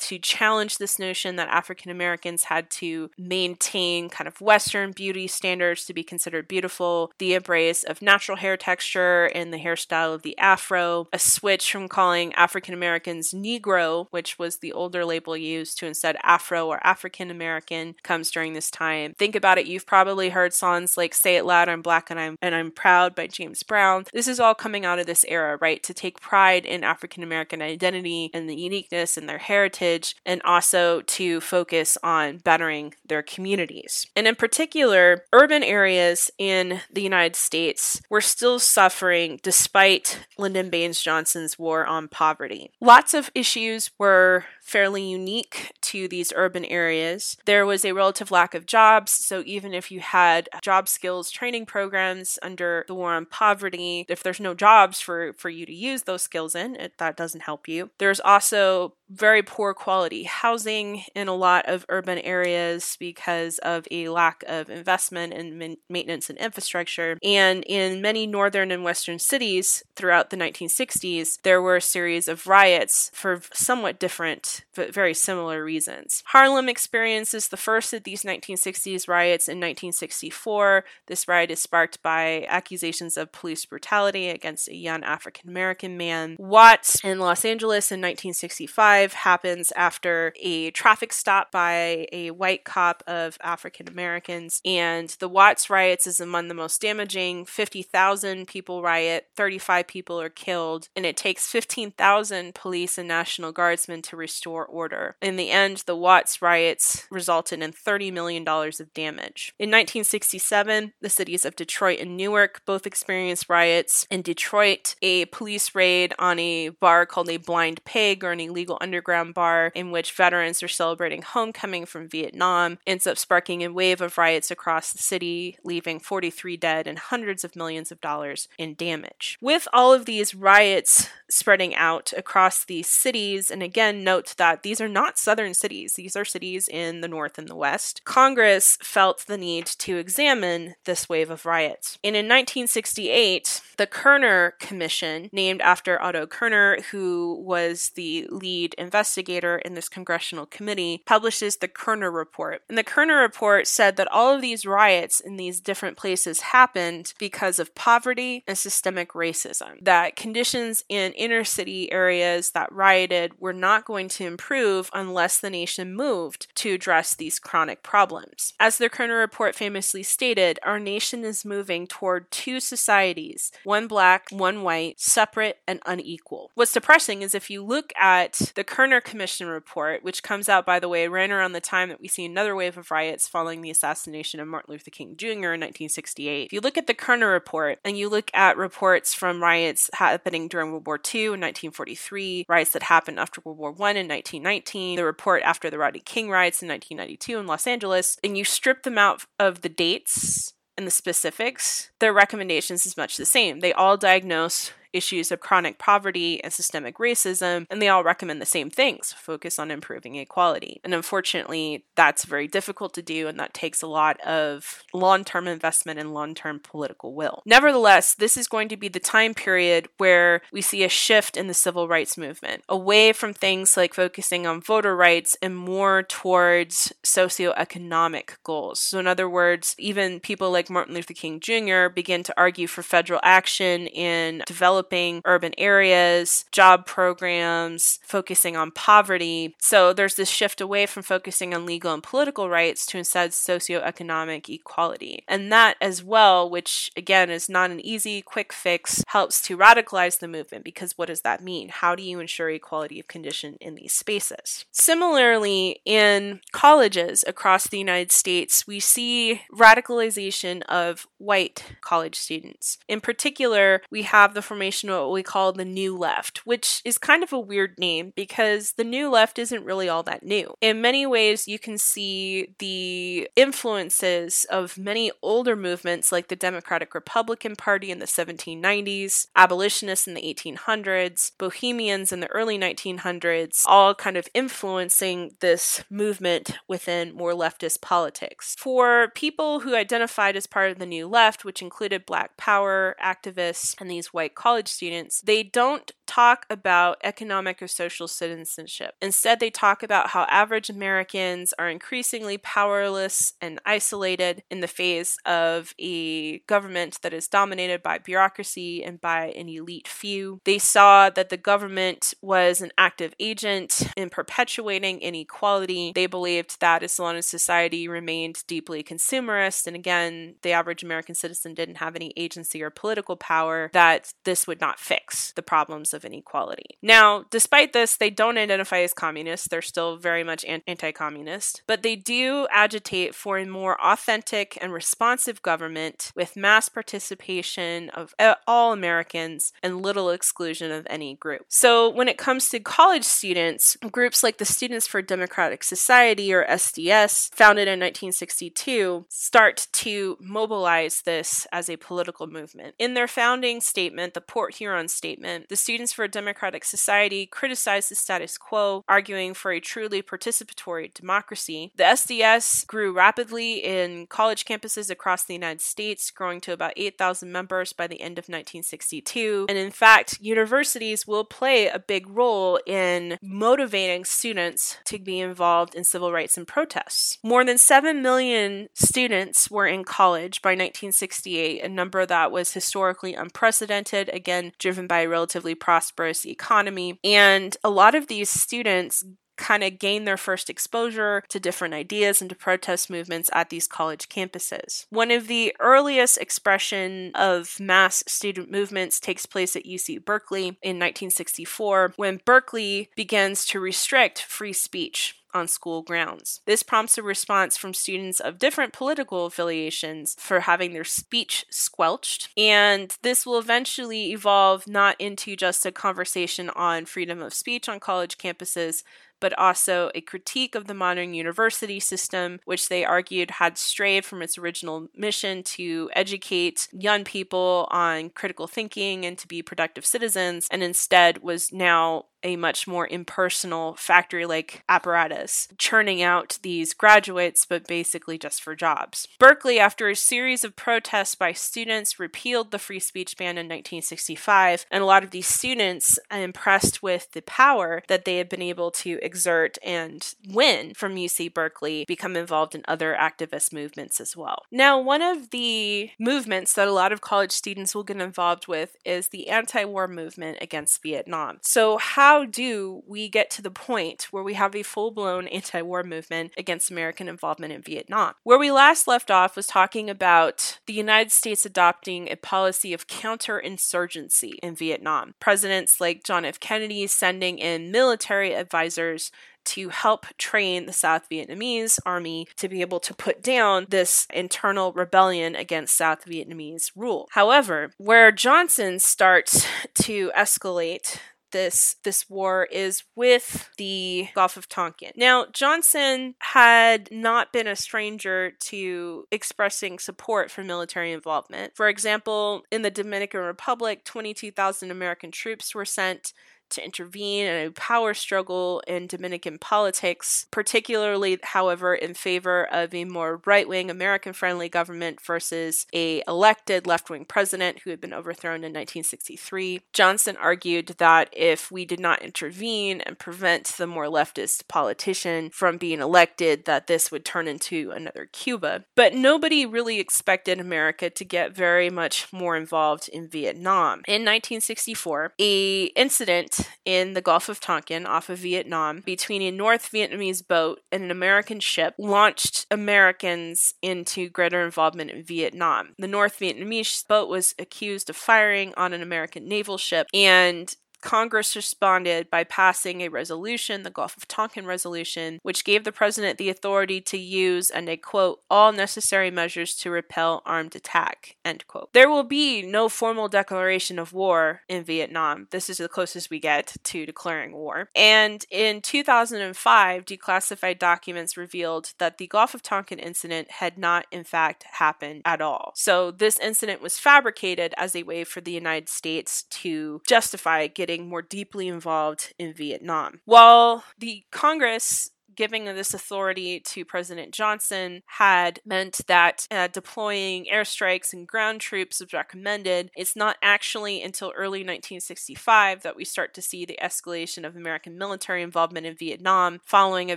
to 0.00 0.18
challenge 0.18 0.41
this 0.42 0.98
notion 0.98 1.36
that 1.36 1.48
African 1.48 1.92
Americans 1.92 2.44
had 2.44 2.68
to 2.68 3.10
maintain 3.16 4.08
kind 4.08 4.26
of 4.26 4.40
Western 4.40 4.90
beauty 4.90 5.28
standards 5.28 5.84
to 5.84 5.94
be 5.94 6.02
considered 6.02 6.48
beautiful, 6.48 7.12
the 7.18 7.34
embrace 7.34 7.84
of 7.84 8.02
natural 8.02 8.36
hair 8.36 8.56
texture 8.56 9.26
and 9.26 9.52
the 9.52 9.58
hairstyle 9.58 10.12
of 10.12 10.22
the 10.22 10.36
afro, 10.38 11.06
a 11.12 11.18
switch 11.18 11.70
from 11.70 11.88
calling 11.88 12.34
African 12.34 12.74
Americans 12.74 13.32
Negro, 13.32 14.08
which 14.10 14.36
was 14.36 14.56
the 14.56 14.72
older 14.72 15.04
label 15.04 15.36
used, 15.36 15.78
to 15.78 15.86
instead 15.86 16.16
Afro 16.24 16.66
or 16.66 16.84
African 16.84 17.30
American 17.30 17.94
comes 18.02 18.32
during 18.32 18.52
this 18.52 18.70
time. 18.70 19.14
Think 19.16 19.36
about 19.36 19.58
it, 19.58 19.66
you've 19.66 19.86
probably 19.86 20.30
heard 20.30 20.52
songs 20.52 20.96
like 20.96 21.14
Say 21.14 21.36
It 21.36 21.44
Loud, 21.44 21.68
I'm 21.68 21.82
Black 21.82 22.10
and 22.10 22.18
I'm 22.18 22.36
and 22.42 22.52
I'm 22.52 22.72
Proud 22.72 23.14
by 23.14 23.28
James 23.28 23.62
Brown. 23.62 24.06
This 24.12 24.26
is 24.26 24.40
all 24.40 24.56
coming 24.56 24.84
out 24.84 24.98
of 24.98 25.06
this 25.06 25.24
era, 25.28 25.56
right? 25.60 25.80
To 25.84 25.94
take 25.94 26.20
pride 26.20 26.66
in 26.66 26.82
African 26.82 27.22
American 27.22 27.62
identity 27.62 28.30
and 28.34 28.50
the 28.50 28.56
uniqueness 28.56 29.16
and 29.16 29.28
their 29.28 29.38
heritage 29.38 30.16
also 30.44 31.02
to 31.02 31.40
focus 31.40 31.98
on 32.02 32.38
bettering 32.38 32.94
their 33.06 33.22
communities. 33.22 34.06
And 34.16 34.26
in 34.26 34.34
particular, 34.34 35.24
urban 35.32 35.62
areas 35.62 36.30
in 36.38 36.80
the 36.90 37.02
United 37.02 37.36
States 37.36 38.00
were 38.08 38.20
still 38.20 38.58
suffering 38.58 39.40
despite 39.42 40.26
Lyndon 40.38 40.70
Baines 40.70 41.00
Johnson's 41.00 41.58
war 41.58 41.84
on 41.84 42.08
poverty. 42.08 42.70
Lots 42.80 43.14
of 43.14 43.30
issues 43.34 43.90
were 43.98 44.44
fairly 44.62 45.02
unique 45.02 45.72
to 45.82 46.08
these 46.08 46.32
urban 46.34 46.64
areas. 46.64 47.36
There 47.44 47.66
was 47.66 47.84
a 47.84 47.92
relative 47.92 48.30
lack 48.30 48.54
of 48.54 48.64
jobs, 48.64 49.10
so 49.10 49.42
even 49.44 49.74
if 49.74 49.90
you 49.90 50.00
had 50.00 50.48
job 50.62 50.88
skills 50.88 51.30
training 51.30 51.66
programs 51.66 52.38
under 52.42 52.84
the 52.88 52.94
war 52.94 53.12
on 53.12 53.26
poverty, 53.26 54.06
if 54.08 54.22
there's 54.22 54.40
no 54.40 54.54
jobs 54.54 55.00
for, 55.00 55.32
for 55.34 55.50
you 55.50 55.66
to 55.66 55.74
use 55.74 56.04
those 56.04 56.22
skills 56.22 56.54
in, 56.54 56.76
it, 56.76 56.96
that 56.98 57.16
doesn't 57.16 57.42
help 57.42 57.68
you. 57.68 57.90
There's 57.98 58.20
also 58.20 58.94
very 59.10 59.42
poor 59.42 59.74
quality 59.74 60.22
housing 60.22 61.02
in 61.14 61.28
a 61.28 61.34
lot 61.34 61.68
of 61.68 61.84
urban 61.90 62.18
areas 62.20 62.96
because 62.98 63.58
of 63.58 63.86
a 63.90 64.08
lack 64.08 64.42
of 64.46 64.70
investment 64.70 65.34
in 65.34 65.76
maintenance 65.90 66.30
and 66.30 66.38
infrastructure. 66.38 67.18
And 67.22 67.62
in 67.64 68.00
many 68.00 68.26
northern 68.26 68.70
and 68.70 68.84
western 68.84 69.18
cities 69.18 69.84
throughout 69.96 70.30
the 70.30 70.36
1960s, 70.36 71.42
there 71.42 71.60
were 71.60 71.76
a 71.76 71.82
series 71.82 72.28
of 72.28 72.46
riots 72.46 73.10
for 73.12 73.40
somewhat 73.52 73.98
different 73.98 74.51
but 74.74 74.92
very 74.92 75.14
similar 75.14 75.64
reasons. 75.64 76.22
Harlem 76.26 76.68
experiences 76.68 77.48
the 77.48 77.56
first 77.56 77.92
of 77.92 78.04
these 78.04 78.22
1960s 78.22 79.08
riots 79.08 79.48
in 79.48 79.58
1964. 79.58 80.84
This 81.06 81.26
riot 81.26 81.50
is 81.50 81.60
sparked 81.60 82.02
by 82.02 82.46
accusations 82.48 83.16
of 83.16 83.32
police 83.32 83.64
brutality 83.64 84.28
against 84.28 84.68
a 84.68 84.76
young 84.76 85.02
African 85.02 85.48
American 85.48 85.96
man. 85.96 86.36
Watts 86.38 87.02
in 87.04 87.18
Los 87.18 87.44
Angeles 87.44 87.90
in 87.90 88.00
1965 88.00 89.12
happens 89.12 89.72
after 89.72 90.32
a 90.40 90.70
traffic 90.70 91.12
stop 91.12 91.50
by 91.50 92.06
a 92.12 92.30
white 92.30 92.64
cop 92.64 93.02
of 93.06 93.38
African 93.42 93.88
Americans. 93.88 94.60
And 94.64 95.08
the 95.18 95.28
Watts 95.28 95.70
riots 95.70 96.06
is 96.06 96.20
among 96.20 96.48
the 96.48 96.54
most 96.54 96.80
damaging. 96.80 97.44
50,000 97.46 98.46
people 98.46 98.82
riot, 98.82 99.28
35 99.36 99.86
people 99.86 100.20
are 100.20 100.28
killed, 100.28 100.88
and 100.94 101.06
it 101.06 101.16
takes 101.16 101.46
15,000 101.46 102.54
police 102.54 102.98
and 102.98 103.08
National 103.08 103.52
Guardsmen 103.52 104.02
to 104.02 104.16
restore 104.16 104.41
order. 104.50 105.16
In 105.20 105.36
the 105.36 105.50
end, 105.50 105.84
the 105.86 105.96
Watts 105.96 106.42
riots 106.42 107.06
resulted 107.10 107.62
in 107.62 107.72
$30 107.72 108.12
million 108.12 108.46
of 108.46 108.94
damage. 108.94 109.54
In 109.58 109.68
1967, 109.70 110.92
the 111.00 111.08
cities 111.08 111.44
of 111.44 111.56
Detroit 111.56 112.00
and 112.00 112.16
Newark 112.16 112.62
both 112.64 112.86
experienced 112.86 113.48
riots. 113.48 114.06
In 114.10 114.22
Detroit, 114.22 114.94
a 115.02 115.26
police 115.26 115.74
raid 115.74 116.14
on 116.18 116.38
a 116.38 116.70
bar 116.70 117.06
called 117.06 117.30
a 117.30 117.36
Blind 117.36 117.84
Pig 117.84 118.24
or 118.24 118.32
an 118.32 118.40
illegal 118.40 118.78
underground 118.80 119.34
bar 119.34 119.72
in 119.74 119.90
which 119.90 120.12
veterans 120.12 120.62
are 120.62 120.68
celebrating 120.68 121.22
homecoming 121.22 121.86
from 121.86 122.08
Vietnam 122.08 122.78
ends 122.86 123.06
up 123.06 123.18
sparking 123.18 123.62
a 123.62 123.72
wave 123.72 124.00
of 124.00 124.18
riots 124.18 124.50
across 124.50 124.92
the 124.92 125.02
city, 125.02 125.58
leaving 125.64 126.00
43 126.00 126.56
dead 126.56 126.86
and 126.86 126.98
hundreds 126.98 127.44
of 127.44 127.56
millions 127.56 127.90
of 127.90 128.00
dollars 128.00 128.48
in 128.58 128.74
damage. 128.74 129.38
With 129.40 129.68
all 129.72 129.92
of 129.92 130.04
these 130.04 130.34
riots 130.34 131.08
spreading 131.28 131.74
out 131.74 132.12
across 132.16 132.64
these 132.64 132.88
cities, 132.88 133.50
and 133.50 133.62
again, 133.62 134.04
note 134.04 134.31
that 134.36 134.62
these 134.62 134.80
are 134.80 134.88
not 134.88 135.18
southern 135.18 135.54
cities, 135.54 135.94
these 135.94 136.16
are 136.16 136.24
cities 136.24 136.68
in 136.68 137.00
the 137.00 137.08
north 137.08 137.38
and 137.38 137.48
the 137.48 137.56
west, 137.56 138.02
Congress 138.04 138.78
felt 138.82 139.26
the 139.26 139.38
need 139.38 139.66
to 139.66 139.96
examine 139.96 140.74
this 140.84 141.08
wave 141.08 141.30
of 141.30 141.46
riots. 141.46 141.98
And 142.04 142.14
in 142.16 142.26
1968, 142.26 143.62
the 143.76 143.86
Kerner 143.86 144.52
Commission, 144.60 145.28
named 145.32 145.60
after 145.60 146.00
Otto 146.00 146.26
Kerner, 146.26 146.80
who 146.90 147.42
was 147.44 147.90
the 147.94 148.26
lead 148.30 148.74
investigator 148.74 149.58
in 149.58 149.74
this 149.74 149.88
congressional 149.88 150.46
committee, 150.46 151.02
publishes 151.06 151.56
the 151.56 151.68
Kerner 151.68 152.10
Report. 152.10 152.62
And 152.68 152.78
the 152.78 152.84
Kerner 152.84 153.20
Report 153.20 153.66
said 153.66 153.96
that 153.96 154.12
all 154.12 154.34
of 154.34 154.40
these 154.40 154.66
riots 154.66 155.20
in 155.20 155.36
these 155.36 155.60
different 155.60 155.96
places 155.96 156.40
happened 156.40 157.14
because 157.18 157.58
of 157.58 157.74
poverty 157.74 158.44
and 158.46 158.56
systemic 158.56 159.12
racism. 159.12 159.82
That 159.82 160.16
conditions 160.16 160.84
in 160.88 161.12
inner 161.12 161.44
city 161.44 161.90
areas 161.90 162.50
that 162.50 162.72
rioted 162.72 163.32
were 163.40 163.52
not 163.52 163.84
going 163.84 164.08
to 164.10 164.21
improve 164.26 164.90
unless 164.92 165.38
the 165.38 165.50
nation 165.50 165.94
moved 165.94 166.48
to 166.56 166.72
address 166.72 167.14
these 167.14 167.38
chronic 167.38 167.82
problems. 167.82 168.54
As 168.58 168.78
the 168.78 168.88
Kerner 168.88 169.18
Report 169.18 169.54
famously 169.54 170.02
stated, 170.02 170.58
our 170.62 170.78
nation 170.78 171.24
is 171.24 171.44
moving 171.44 171.86
toward 171.86 172.30
two 172.30 172.60
societies 172.60 173.52
one 173.64 173.86
black, 173.86 174.28
one 174.30 174.62
white, 174.62 175.00
separate 175.00 175.58
and 175.66 175.80
unequal. 175.86 176.50
What's 176.54 176.72
depressing 176.72 177.22
is 177.22 177.34
if 177.34 177.50
you 177.50 177.62
look 177.62 177.92
at 177.98 178.52
the 178.54 178.64
Kerner 178.64 179.00
Commission 179.00 179.46
report, 179.46 180.02
which 180.02 180.22
comes 180.22 180.48
out, 180.48 180.66
by 180.66 180.78
the 180.78 180.88
way, 180.88 181.08
right 181.08 181.30
around 181.30 181.52
the 181.52 181.60
time 181.60 181.88
that 181.88 182.00
we 182.00 182.08
see 182.08 182.24
another 182.24 182.54
wave 182.54 182.76
of 182.76 182.90
riots 182.90 183.28
following 183.28 183.62
the 183.62 183.70
assassination 183.70 184.40
of 184.40 184.48
Martin 184.48 184.72
Luther 184.72 184.90
King 184.90 185.16
Jr. 185.16 185.26
in 185.26 185.60
1968. 185.60 186.46
If 186.46 186.52
you 186.52 186.60
look 186.60 186.78
at 186.78 186.86
the 186.86 186.94
Kerner 186.94 187.30
report 187.30 187.78
and 187.84 187.98
you 187.98 188.08
look 188.08 188.30
at 188.34 188.56
reports 188.56 189.14
from 189.14 189.42
riots 189.42 189.90
happening 189.94 190.48
during 190.48 190.70
World 190.70 190.86
War 190.86 190.96
II 190.96 191.24
in 191.24 191.40
1943, 191.40 192.46
riots 192.48 192.72
that 192.72 192.84
happened 192.84 193.18
after 193.18 193.40
World 193.44 193.58
War 193.58 193.88
I 193.88 193.92
in 193.92 194.08
1919, 194.12 194.96
the 194.96 195.04
report 195.04 195.42
after 195.42 195.70
the 195.70 195.78
Rodney 195.78 196.00
King 196.00 196.28
riots 196.30 196.62
in 196.62 196.68
1992 196.68 197.38
in 197.38 197.46
Los 197.46 197.66
Angeles, 197.66 198.18
and 198.22 198.36
you 198.36 198.44
strip 198.44 198.82
them 198.82 198.98
out 198.98 199.24
of 199.38 199.62
the 199.62 199.68
dates 199.68 200.54
and 200.76 200.86
the 200.86 200.90
specifics, 200.90 201.90
their 201.98 202.12
recommendations 202.12 202.86
is 202.86 202.96
much 202.96 203.16
the 203.16 203.24
same. 203.24 203.60
They 203.60 203.72
all 203.72 203.96
diagnose 203.96 204.72
issues 204.92 205.32
of 205.32 205.40
chronic 205.40 205.78
poverty 205.78 206.42
and 206.42 206.52
systemic 206.52 206.98
racism, 206.98 207.66
and 207.70 207.80
they 207.80 207.88
all 207.88 208.04
recommend 208.04 208.40
the 208.40 208.46
same 208.46 208.70
things 208.70 209.12
focus 209.12 209.58
on 209.58 209.70
improving 209.70 210.16
equality. 210.16 210.80
And 210.84 210.94
unfortunately, 210.94 211.84
that's 211.96 212.24
very 212.24 212.48
difficult 212.48 212.94
to 212.94 213.02
do, 213.02 213.28
and 213.28 213.38
that 213.38 213.54
takes 213.54 213.82
a 213.82 213.86
lot 213.86 214.20
of 214.20 214.82
long 214.92 215.24
term 215.24 215.48
investment 215.48 215.98
and 215.98 216.14
long 216.14 216.34
term 216.34 216.60
political 216.62 217.14
will. 217.14 217.42
Nevertheless, 217.46 218.14
this 218.14 218.36
is 218.36 218.48
going 218.48 218.68
to 218.68 218.76
be 218.76 218.88
the 218.88 219.00
time 219.00 219.34
period 219.34 219.88
where 219.98 220.42
we 220.52 220.60
see 220.60 220.84
a 220.84 220.88
shift 220.88 221.36
in 221.36 221.46
the 221.46 221.54
civil 221.54 221.88
rights 221.88 222.18
movement 222.18 222.62
away 222.68 223.12
from 223.12 223.32
things 223.32 223.76
like 223.76 223.94
focusing 223.94 224.46
on 224.46 224.60
voter 224.60 224.94
rights 224.94 225.36
and 225.42 225.56
more 225.56 226.02
towards 226.02 226.92
socioeconomic 227.04 228.36
goals. 228.44 228.80
So, 228.80 228.98
in 228.98 229.06
other 229.06 229.28
words, 229.28 229.74
even 229.78 230.20
people 230.20 230.50
like 230.50 230.70
Martin 230.70 230.94
Luther 230.94 231.14
King 231.14 231.40
Jr. 231.40 231.88
begin 231.88 232.22
to 232.24 232.34
argue 232.36 232.66
for 232.66 232.82
federal 232.82 233.20
action 233.22 233.86
in 233.86 234.42
developing 234.46 234.81
developing 234.82 235.22
urban 235.24 235.52
areas, 235.58 236.44
job 236.50 236.86
programs, 236.86 238.00
focusing 238.02 238.56
on 238.56 238.70
poverty. 238.70 239.54
So 239.58 239.92
there's 239.92 240.16
this 240.16 240.28
shift 240.28 240.60
away 240.60 240.86
from 240.86 241.02
focusing 241.02 241.54
on 241.54 241.66
legal 241.66 241.94
and 241.94 242.02
political 242.02 242.48
rights 242.48 242.84
to 242.86 242.98
instead 242.98 243.30
socioeconomic 243.30 244.48
equality. 244.48 245.24
And 245.28 245.52
that 245.52 245.76
as 245.80 246.02
well, 246.02 246.48
which 246.50 246.90
again 246.96 247.30
is 247.30 247.48
not 247.48 247.70
an 247.70 247.80
easy, 247.80 248.22
quick 248.22 248.52
fix, 248.52 249.04
helps 249.08 249.40
to 249.42 249.56
radicalize 249.56 250.18
the 250.18 250.28
movement 250.28 250.64
because 250.64 250.98
what 250.98 251.08
does 251.08 251.20
that 251.22 251.42
mean? 251.42 251.68
How 251.68 251.94
do 251.94 252.02
you 252.02 252.18
ensure 252.18 252.50
equality 252.50 252.98
of 252.98 253.08
condition 253.08 253.56
in 253.60 253.74
these 253.76 253.92
spaces? 253.92 254.64
Similarly, 254.72 255.80
in 255.84 256.40
colleges 256.52 257.24
across 257.26 257.68
the 257.68 257.78
United 257.78 258.10
States, 258.10 258.66
we 258.66 258.80
see 258.80 259.42
radicalization 259.52 260.62
of 260.62 261.06
white 261.18 261.64
college 261.80 262.16
students. 262.16 262.78
In 262.88 263.00
particular, 263.00 263.82
we 263.90 264.02
have 264.02 264.34
the 264.34 264.42
formation 264.42 264.71
formation 264.72 264.90
of 264.90 265.02
what 265.02 265.12
we 265.12 265.22
call 265.22 265.52
the 265.52 265.64
New 265.64 265.96
Left, 265.96 266.46
which 266.46 266.80
is 266.84 266.96
kind 266.98 267.22
of 267.22 267.32
a 267.32 267.38
weird 267.38 267.78
name 267.78 268.12
because 268.16 268.72
the 268.72 268.84
New 268.84 269.10
Left 269.10 269.38
isn't 269.38 269.64
really 269.64 269.88
all 269.88 270.02
that 270.04 270.22
new. 270.22 270.54
In 270.60 270.80
many 270.80 271.06
ways, 271.06 271.46
you 271.46 271.58
can 271.58 271.76
see 271.76 272.54
the 272.58 273.28
influences 273.36 274.46
of 274.50 274.78
many 274.78 275.12
older 275.22 275.56
movements 275.56 276.10
like 276.10 276.28
the 276.28 276.36
Democratic 276.36 276.94
Republican 276.94 277.54
Party 277.54 277.90
in 277.90 277.98
the 277.98 278.06
1790s, 278.06 279.26
abolitionists 279.36 280.08
in 280.08 280.14
the 280.14 280.22
1800s, 280.22 281.32
bohemians 281.38 282.12
in 282.12 282.20
the 282.20 282.30
early 282.30 282.58
1900s, 282.58 283.62
all 283.66 283.94
kind 283.94 284.16
of 284.16 284.28
influencing 284.32 285.32
this 285.40 285.84
movement 285.90 286.58
within 286.66 287.14
more 287.14 287.32
leftist 287.32 287.82
politics. 287.82 288.56
For 288.58 289.12
people 289.14 289.60
who 289.60 289.74
identified 289.74 290.36
as 290.36 290.46
part 290.46 290.70
of 290.70 290.78
the 290.78 290.86
New 290.86 291.06
Left, 291.06 291.44
which 291.44 291.60
included 291.60 292.06
Black 292.06 292.36
Power 292.36 292.96
activists 293.02 293.74
and 293.78 293.90
these 293.90 294.14
white 294.14 294.34
college 294.34 294.61
college 294.62 294.68
students, 294.68 295.20
they 295.22 295.42
don't 295.42 295.90
talk 296.12 296.44
about 296.50 296.98
economic 297.02 297.62
or 297.62 297.66
social 297.66 298.06
citizenship. 298.06 298.94
Instead, 299.00 299.40
they 299.40 299.48
talk 299.48 299.82
about 299.82 300.10
how 300.10 300.24
average 300.24 300.68
Americans 300.68 301.54
are 301.58 301.70
increasingly 301.70 302.36
powerless 302.36 303.32
and 303.40 303.58
isolated 303.64 304.42
in 304.50 304.60
the 304.60 304.68
face 304.68 305.16
of 305.24 305.74
a 305.78 306.40
government 306.40 306.98
that 307.00 307.14
is 307.14 307.28
dominated 307.28 307.82
by 307.82 307.96
bureaucracy 307.96 308.84
and 308.84 309.00
by 309.00 309.28
an 309.28 309.48
elite 309.48 309.88
few. 309.88 310.38
They 310.44 310.58
saw 310.58 311.08
that 311.08 311.30
the 311.30 311.38
government 311.38 312.12
was 312.20 312.60
an 312.60 312.72
active 312.76 313.14
agent 313.18 313.82
in 313.96 314.10
perpetuating 314.10 315.00
inequality. 315.00 315.92
They 315.94 316.06
believed 316.06 316.60
that 316.60 316.82
as 316.82 316.98
long 316.98 317.16
as 317.16 317.24
society 317.24 317.88
remained 317.88 318.44
deeply 318.46 318.82
consumerist, 318.82 319.66
and 319.66 319.74
again, 319.74 320.34
the 320.42 320.52
average 320.52 320.82
American 320.82 321.14
citizen 321.14 321.54
didn't 321.54 321.76
have 321.76 321.96
any 321.96 322.12
agency 322.18 322.62
or 322.62 322.68
political 322.68 323.16
power, 323.16 323.70
that 323.72 324.12
this 324.24 324.46
would 324.46 324.60
not 324.60 324.78
fix 324.78 325.32
the 325.32 325.42
problems 325.42 325.94
of 325.94 326.01
of 326.02 326.10
inequality. 326.10 326.78
Now, 326.82 327.24
despite 327.30 327.72
this, 327.72 327.96
they 327.96 328.10
don't 328.10 328.38
identify 328.38 328.80
as 328.80 328.92
communists. 328.92 329.48
They're 329.48 329.62
still 329.62 329.96
very 329.96 330.24
much 330.24 330.44
anti 330.44 330.92
communist, 330.92 331.62
but 331.66 331.82
they 331.82 331.96
do 331.96 332.46
agitate 332.50 333.14
for 333.14 333.38
a 333.38 333.46
more 333.46 333.80
authentic 333.80 334.58
and 334.60 334.72
responsive 334.72 335.42
government 335.42 336.12
with 336.14 336.36
mass 336.36 336.68
participation 336.68 337.90
of 337.90 338.14
uh, 338.18 338.34
all 338.46 338.72
Americans 338.72 339.52
and 339.62 339.82
little 339.82 340.10
exclusion 340.10 340.70
of 340.70 340.86
any 340.90 341.14
group. 341.14 341.42
So, 341.48 341.88
when 341.88 342.08
it 342.08 342.18
comes 342.18 342.48
to 342.50 342.60
college 342.60 343.04
students, 343.04 343.76
groups 343.90 344.22
like 344.22 344.38
the 344.38 344.44
Students 344.44 344.86
for 344.86 345.02
Democratic 345.02 345.64
Society 345.64 346.32
or 346.32 346.44
SDS, 346.44 347.32
founded 347.34 347.68
in 347.68 347.80
1962, 347.80 349.06
start 349.08 349.68
to 349.72 350.16
mobilize 350.20 351.02
this 351.02 351.46
as 351.52 351.68
a 351.68 351.76
political 351.76 352.26
movement. 352.26 352.74
In 352.78 352.94
their 352.94 353.08
founding 353.08 353.60
statement, 353.60 354.14
the 354.14 354.20
Port 354.20 354.54
Huron 354.54 354.88
Statement, 354.88 355.48
the 355.48 355.56
Students 355.56 355.91
for 355.94 356.04
a 356.04 356.08
Democratic 356.08 356.64
Society 356.64 357.26
criticized 357.26 357.90
the 357.90 357.94
status 357.94 358.38
quo, 358.38 358.84
arguing 358.88 359.34
for 359.34 359.52
a 359.52 359.60
truly 359.60 360.02
participatory 360.02 360.92
democracy. 360.92 361.72
The 361.76 361.84
SDS 361.84 362.66
grew 362.66 362.92
rapidly 362.92 363.64
in 363.64 364.06
college 364.06 364.44
campuses 364.44 364.90
across 364.90 365.24
the 365.24 365.34
United 365.34 365.60
States, 365.60 366.10
growing 366.10 366.40
to 366.42 366.52
about 366.52 366.74
8,000 366.76 367.30
members 367.30 367.72
by 367.72 367.86
the 367.86 368.00
end 368.00 368.18
of 368.18 368.24
1962. 368.24 369.46
And 369.48 369.58
in 369.58 369.70
fact, 369.70 370.18
universities 370.20 371.06
will 371.06 371.24
play 371.24 371.68
a 371.68 371.78
big 371.78 372.08
role 372.08 372.58
in 372.66 373.18
motivating 373.22 374.04
students 374.04 374.78
to 374.86 374.98
be 374.98 375.20
involved 375.20 375.74
in 375.74 375.84
civil 375.84 376.12
rights 376.12 376.36
and 376.36 376.46
protests. 376.46 377.18
More 377.22 377.44
than 377.44 377.58
7 377.58 378.02
million 378.02 378.68
students 378.74 379.50
were 379.50 379.66
in 379.66 379.84
college 379.84 380.42
by 380.42 380.50
1968, 380.50 381.62
a 381.62 381.68
number 381.68 382.06
that 382.06 382.32
was 382.32 382.52
historically 382.52 383.14
unprecedented, 383.14 384.08
again, 384.12 384.52
driven 384.58 384.86
by 384.86 385.04
relatively 385.04 385.54
prosperous 385.72 386.26
economy. 386.26 387.00
And 387.02 387.56
a 387.64 387.70
lot 387.70 387.94
of 387.94 388.06
these 388.06 388.28
students 388.28 389.02
kind 389.38 389.64
of 389.64 389.78
gain 389.78 390.04
their 390.04 390.18
first 390.18 390.50
exposure 390.50 391.24
to 391.30 391.40
different 391.40 391.72
ideas 391.72 392.20
and 392.20 392.28
to 392.28 392.36
protest 392.36 392.90
movements 392.90 393.30
at 393.32 393.48
these 393.48 393.66
college 393.66 394.10
campuses. 394.10 394.84
One 394.90 395.10
of 395.10 395.28
the 395.28 395.56
earliest 395.60 396.18
expression 396.18 397.10
of 397.14 397.58
mass 397.58 398.04
student 398.06 398.50
movements 398.50 399.00
takes 399.00 399.24
place 399.24 399.56
at 399.56 399.64
UC 399.64 400.04
Berkeley 400.04 400.58
in 400.60 400.76
1964 400.78 401.94
when 401.96 402.20
Berkeley 402.26 402.90
begins 402.94 403.46
to 403.46 403.58
restrict 403.58 404.20
free 404.20 404.52
speech 404.52 405.21
on 405.34 405.48
school 405.48 405.82
grounds. 405.82 406.40
This 406.46 406.62
prompts 406.62 406.98
a 406.98 407.02
response 407.02 407.56
from 407.56 407.74
students 407.74 408.20
of 408.20 408.38
different 408.38 408.72
political 408.72 409.26
affiliations 409.26 410.16
for 410.18 410.40
having 410.40 410.72
their 410.72 410.84
speech 410.84 411.44
squelched, 411.50 412.28
and 412.36 412.96
this 413.02 413.26
will 413.26 413.38
eventually 413.38 414.12
evolve 414.12 414.66
not 414.66 415.00
into 415.00 415.36
just 415.36 415.64
a 415.66 415.72
conversation 415.72 416.50
on 416.50 416.84
freedom 416.84 417.20
of 417.22 417.34
speech 417.34 417.68
on 417.68 417.80
college 417.80 418.18
campuses, 418.18 418.82
but 419.22 419.38
also 419.38 419.88
a 419.94 420.00
critique 420.00 420.56
of 420.56 420.66
the 420.66 420.74
modern 420.74 421.14
university 421.14 421.78
system, 421.78 422.40
which 422.44 422.68
they 422.68 422.84
argued 422.84 423.30
had 423.30 423.56
strayed 423.56 424.04
from 424.04 424.20
its 424.20 424.36
original 424.36 424.88
mission 424.96 425.44
to 425.44 425.88
educate 425.94 426.68
young 426.72 427.04
people 427.04 427.68
on 427.70 428.10
critical 428.10 428.48
thinking 428.48 429.06
and 429.06 429.16
to 429.16 429.28
be 429.28 429.40
productive 429.40 429.86
citizens, 429.86 430.48
and 430.50 430.62
instead 430.62 431.22
was 431.22 431.52
now 431.52 432.06
a 432.22 432.36
much 432.36 432.66
more 432.66 432.86
impersonal 432.86 433.74
factory 433.74 434.26
like 434.26 434.62
apparatus, 434.68 435.48
churning 435.58 436.02
out 436.02 436.38
these 436.42 436.74
graduates, 436.74 437.44
but 437.44 437.66
basically 437.66 438.18
just 438.18 438.42
for 438.42 438.54
jobs. 438.54 439.08
Berkeley, 439.18 439.58
after 439.58 439.88
a 439.88 439.96
series 439.96 440.44
of 440.44 440.56
protests 440.56 441.14
by 441.14 441.32
students, 441.32 441.98
repealed 441.98 442.50
the 442.50 442.58
free 442.58 442.80
speech 442.80 443.16
ban 443.16 443.38
in 443.38 443.46
1965, 443.46 444.66
and 444.70 444.82
a 444.82 444.86
lot 444.86 445.04
of 445.04 445.10
these 445.10 445.26
students, 445.26 445.98
uh, 446.12 446.16
impressed 446.16 446.82
with 446.82 447.10
the 447.12 447.22
power 447.22 447.82
that 447.88 448.04
they 448.04 448.18
had 448.18 448.28
been 448.28 448.42
able 448.42 448.70
to 448.70 448.98
exert 449.12 449.58
and 449.62 450.14
win 450.28 450.72
from 450.74 450.94
UC 450.94 451.34
Berkeley, 451.34 451.84
become 451.86 452.16
involved 452.16 452.54
in 452.54 452.62
other 452.66 452.96
activist 452.98 453.52
movements 453.52 454.00
as 454.00 454.16
well. 454.16 454.44
Now, 454.50 454.80
one 454.80 455.02
of 455.02 455.30
the 455.30 455.90
movements 455.98 456.54
that 456.54 456.68
a 456.68 456.72
lot 456.72 456.92
of 456.92 457.02
college 457.02 457.32
students 457.32 457.74
will 457.74 457.82
get 457.82 458.00
involved 458.00 458.48
with 458.48 458.76
is 458.84 459.08
the 459.08 459.28
anti 459.28 459.64
war 459.64 459.86
movement 459.86 460.38
against 460.40 460.82
Vietnam. 460.82 461.38
So, 461.42 461.76
how 461.76 462.24
do 462.24 462.82
we 462.86 463.08
get 463.08 463.30
to 463.32 463.42
the 463.42 463.50
point 463.50 464.08
where 464.10 464.22
we 464.22 464.34
have 464.34 464.56
a 464.56 464.62
full 464.62 464.90
blown 464.90 465.28
anti 465.28 465.60
war 465.60 465.82
movement 465.82 466.32
against 466.38 466.70
American 466.70 467.08
involvement 467.08 467.52
in 467.52 467.60
Vietnam? 467.62 468.14
Where 468.22 468.38
we 468.38 468.50
last 468.50 468.88
left 468.88 469.10
off 469.10 469.36
was 469.36 469.46
talking 469.46 469.90
about 469.90 470.58
the 470.66 470.72
United 470.72 471.12
States 471.12 471.44
adopting 471.44 472.10
a 472.10 472.16
policy 472.16 472.72
of 472.72 472.86
counterinsurgency 472.86 474.34
in 474.42 474.54
Vietnam. 474.54 475.14
Presidents 475.20 475.80
like 475.80 476.04
John 476.04 476.24
F. 476.24 476.40
Kennedy 476.40 476.86
sending 476.86 477.38
in 477.38 477.70
military 477.70 478.34
advisors 478.34 479.01
to 479.44 479.70
help 479.70 480.06
train 480.18 480.66
the 480.66 480.72
South 480.72 481.08
Vietnamese 481.10 481.78
army 481.84 482.28
to 482.36 482.48
be 482.48 482.60
able 482.60 482.80
to 482.80 482.94
put 482.94 483.22
down 483.22 483.66
this 483.68 484.06
internal 484.12 484.72
rebellion 484.72 485.34
against 485.34 485.76
South 485.76 486.04
Vietnamese 486.04 486.70
rule. 486.76 487.08
However, 487.12 487.72
where 487.78 488.12
Johnson 488.12 488.78
starts 488.78 489.46
to 489.74 490.12
escalate 490.16 490.98
this 491.32 491.76
this 491.82 492.08
war 492.08 492.46
is 492.52 492.84
with 492.94 493.50
the 493.58 494.08
Gulf 494.14 494.36
of 494.36 494.48
Tonkin. 494.48 494.92
Now, 494.96 495.26
Johnson 495.32 496.14
had 496.20 496.88
not 496.92 497.32
been 497.32 497.46
a 497.46 497.56
stranger 497.56 498.32
to 498.38 499.06
expressing 499.10 499.78
support 499.78 500.30
for 500.30 500.44
military 500.44 500.92
involvement. 500.92 501.56
For 501.56 501.68
example, 501.68 502.42
in 502.52 502.62
the 502.62 502.70
Dominican 502.70 503.20
Republic, 503.20 503.84
22,000 503.84 504.70
American 504.70 505.10
troops 505.10 505.54
were 505.54 505.64
sent 505.64 506.12
to 506.52 506.64
intervene 506.64 507.26
in 507.26 507.46
a 507.46 507.50
power 507.50 507.94
struggle 507.94 508.62
in 508.66 508.86
Dominican 508.86 509.38
politics, 509.38 510.26
particularly, 510.30 511.18
however, 511.22 511.74
in 511.74 511.94
favor 511.94 512.44
of 512.44 512.74
a 512.74 512.84
more 512.84 513.20
right 513.26 513.48
wing 513.48 513.70
American 513.70 514.12
friendly 514.12 514.48
government 514.48 515.00
versus 515.00 515.66
a 515.72 516.02
elected 516.06 516.66
left 516.66 516.90
wing 516.90 517.04
president 517.04 517.60
who 517.60 517.70
had 517.70 517.80
been 517.80 517.94
overthrown 517.94 518.36
in 518.36 518.52
1963. 518.52 519.60
Johnson 519.72 520.16
argued 520.18 520.74
that 520.78 521.08
if 521.12 521.50
we 521.50 521.64
did 521.64 521.80
not 521.80 522.02
intervene 522.02 522.80
and 522.80 522.98
prevent 522.98 523.46
the 523.46 523.66
more 523.66 523.86
leftist 523.86 524.46
politician 524.48 525.30
from 525.30 525.58
being 525.58 525.80
elected, 525.80 526.44
that 526.44 526.66
this 526.66 526.90
would 526.90 527.04
turn 527.04 527.28
into 527.28 527.70
another 527.70 528.08
Cuba. 528.12 528.64
But 528.74 528.94
nobody 528.94 529.46
really 529.46 529.78
expected 529.78 530.40
America 530.40 530.90
to 530.90 531.04
get 531.04 531.34
very 531.34 531.70
much 531.70 532.12
more 532.12 532.36
involved 532.36 532.88
in 532.88 533.08
Vietnam. 533.08 533.82
In 533.86 534.02
1964, 534.02 535.14
a 535.18 535.64
incident 535.76 536.41
in 536.64 536.94
the 536.94 537.00
Gulf 537.00 537.28
of 537.28 537.40
Tonkin 537.40 537.86
off 537.86 538.08
of 538.08 538.18
Vietnam 538.18 538.80
between 538.80 539.22
a 539.22 539.30
North 539.30 539.70
Vietnamese 539.72 540.26
boat 540.26 540.60
and 540.70 540.84
an 540.84 540.90
American 540.90 541.40
ship 541.40 541.74
launched 541.78 542.46
Americans 542.50 543.54
into 543.62 544.08
greater 544.08 544.44
involvement 544.44 544.90
in 544.90 545.02
Vietnam. 545.02 545.74
The 545.78 545.88
North 545.88 546.18
Vietnamese 546.18 546.86
boat 546.86 547.08
was 547.08 547.34
accused 547.38 547.90
of 547.90 547.96
firing 547.96 548.52
on 548.56 548.72
an 548.72 548.82
American 548.82 549.28
naval 549.28 549.58
ship, 549.58 549.86
and 549.92 550.54
Congress 550.82 551.34
responded 551.34 552.10
by 552.10 552.24
passing 552.24 552.82
a 552.82 552.88
resolution, 552.88 553.62
the 553.62 553.70
Gulf 553.70 553.96
of 553.96 554.06
Tonkin 554.08 554.44
Resolution, 554.44 555.18
which 555.22 555.44
gave 555.44 555.64
the 555.64 555.72
president 555.72 556.18
the 556.18 556.28
authority 556.28 556.80
to 556.82 556.98
use, 556.98 557.50
and 557.50 557.70
I 557.70 557.76
quote, 557.76 558.20
all 558.30 558.52
necessary 558.52 559.10
measures 559.10 559.54
to 559.56 559.70
repel 559.70 560.22
armed 560.26 560.54
attack, 560.54 561.16
end 561.24 561.46
quote. 561.46 561.72
There 561.72 561.88
will 561.88 562.04
be 562.04 562.42
no 562.42 562.68
formal 562.68 563.08
declaration 563.08 563.78
of 563.78 563.92
war 563.92 564.42
in 564.48 564.64
Vietnam. 564.64 565.28
This 565.30 565.48
is 565.48 565.58
the 565.58 565.68
closest 565.68 566.10
we 566.10 566.18
get 566.18 566.54
to 566.64 566.84
declaring 566.84 567.32
war. 567.32 567.68
And 567.74 568.24
in 568.30 568.60
2005, 568.60 569.84
declassified 569.84 570.58
documents 570.58 571.16
revealed 571.16 571.72
that 571.78 571.98
the 571.98 572.06
Gulf 572.08 572.34
of 572.34 572.42
Tonkin 572.42 572.78
incident 572.78 573.30
had 573.30 573.56
not, 573.56 573.86
in 573.90 574.04
fact, 574.04 574.44
happened 574.52 575.02
at 575.04 575.20
all. 575.20 575.52
So 575.54 575.90
this 575.90 576.18
incident 576.18 576.60
was 576.60 576.78
fabricated 576.78 577.54
as 577.56 577.76
a 577.76 577.84
way 577.84 578.04
for 578.04 578.20
the 578.20 578.32
United 578.32 578.68
States 578.68 579.22
to 579.24 579.80
justify 579.86 580.46
getting 580.46 580.71
getting 580.72 580.88
more 580.88 581.02
deeply 581.02 581.48
involved 581.48 582.14
in 582.18 582.32
Vietnam. 582.32 583.00
While 583.04 583.64
the 583.78 584.04
Congress 584.10 584.90
giving 585.14 585.44
this 585.44 585.74
authority 585.74 586.40
to 586.40 586.64
President 586.64 587.12
Johnson 587.12 587.82
had 587.86 588.40
meant 588.44 588.80
that 588.86 589.26
uh, 589.30 589.48
deploying 589.48 590.26
airstrikes 590.32 590.92
and 590.92 591.06
ground 591.06 591.40
troops 591.40 591.80
was 591.80 591.92
recommended. 591.92 592.70
It's 592.76 592.96
not 592.96 593.16
actually 593.22 593.82
until 593.82 594.12
early 594.16 594.40
1965 594.40 595.62
that 595.62 595.76
we 595.76 595.84
start 595.84 596.14
to 596.14 596.22
see 596.22 596.44
the 596.44 596.58
escalation 596.62 597.26
of 597.26 597.36
American 597.36 597.76
military 597.76 598.22
involvement 598.22 598.66
in 598.66 598.76
Vietnam 598.76 599.40
following 599.44 599.90
a 599.90 599.96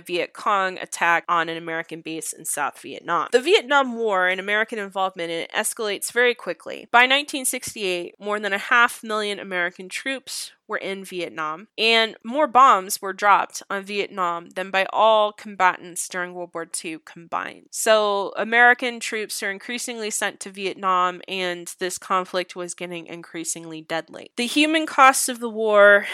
Viet 0.00 0.32
Cong 0.32 0.78
attack 0.78 1.24
on 1.28 1.48
an 1.48 1.56
American 1.56 2.00
base 2.00 2.32
in 2.32 2.44
South 2.44 2.80
Vietnam. 2.80 3.28
The 3.32 3.40
Vietnam 3.40 3.96
War 3.96 4.28
and 4.28 4.40
American 4.40 4.78
involvement 4.78 5.30
in 5.30 5.40
it 5.40 5.50
escalates 5.52 6.12
very 6.12 6.34
quickly. 6.34 6.88
By 6.90 7.00
1968, 7.00 8.14
more 8.20 8.40
than 8.40 8.52
a 8.52 8.58
half 8.58 9.02
million 9.02 9.38
American 9.38 9.88
troops 9.88 10.52
were 10.68 10.76
in 10.76 11.04
Vietnam, 11.04 11.68
and 11.78 12.16
more 12.24 12.46
bombs 12.46 13.00
were 13.00 13.12
dropped 13.12 13.62
on 13.70 13.82
Vietnam 13.82 14.50
than 14.50 14.70
by 14.70 14.86
all 14.92 15.32
combatants 15.32 16.08
during 16.08 16.34
World 16.34 16.50
War 16.54 16.66
II 16.84 16.98
combined. 17.04 17.68
So, 17.70 18.32
American 18.36 19.00
troops 19.00 19.42
are 19.42 19.50
increasingly 19.50 20.10
sent 20.10 20.40
to 20.40 20.50
Vietnam, 20.50 21.22
and 21.28 21.72
this 21.78 21.98
conflict 21.98 22.56
was 22.56 22.74
getting 22.74 23.06
increasingly 23.06 23.82
deadly. 23.82 24.30
The 24.36 24.46
human 24.46 24.86
cost 24.86 25.28
of 25.28 25.40
the 25.40 25.50
war 25.50 26.06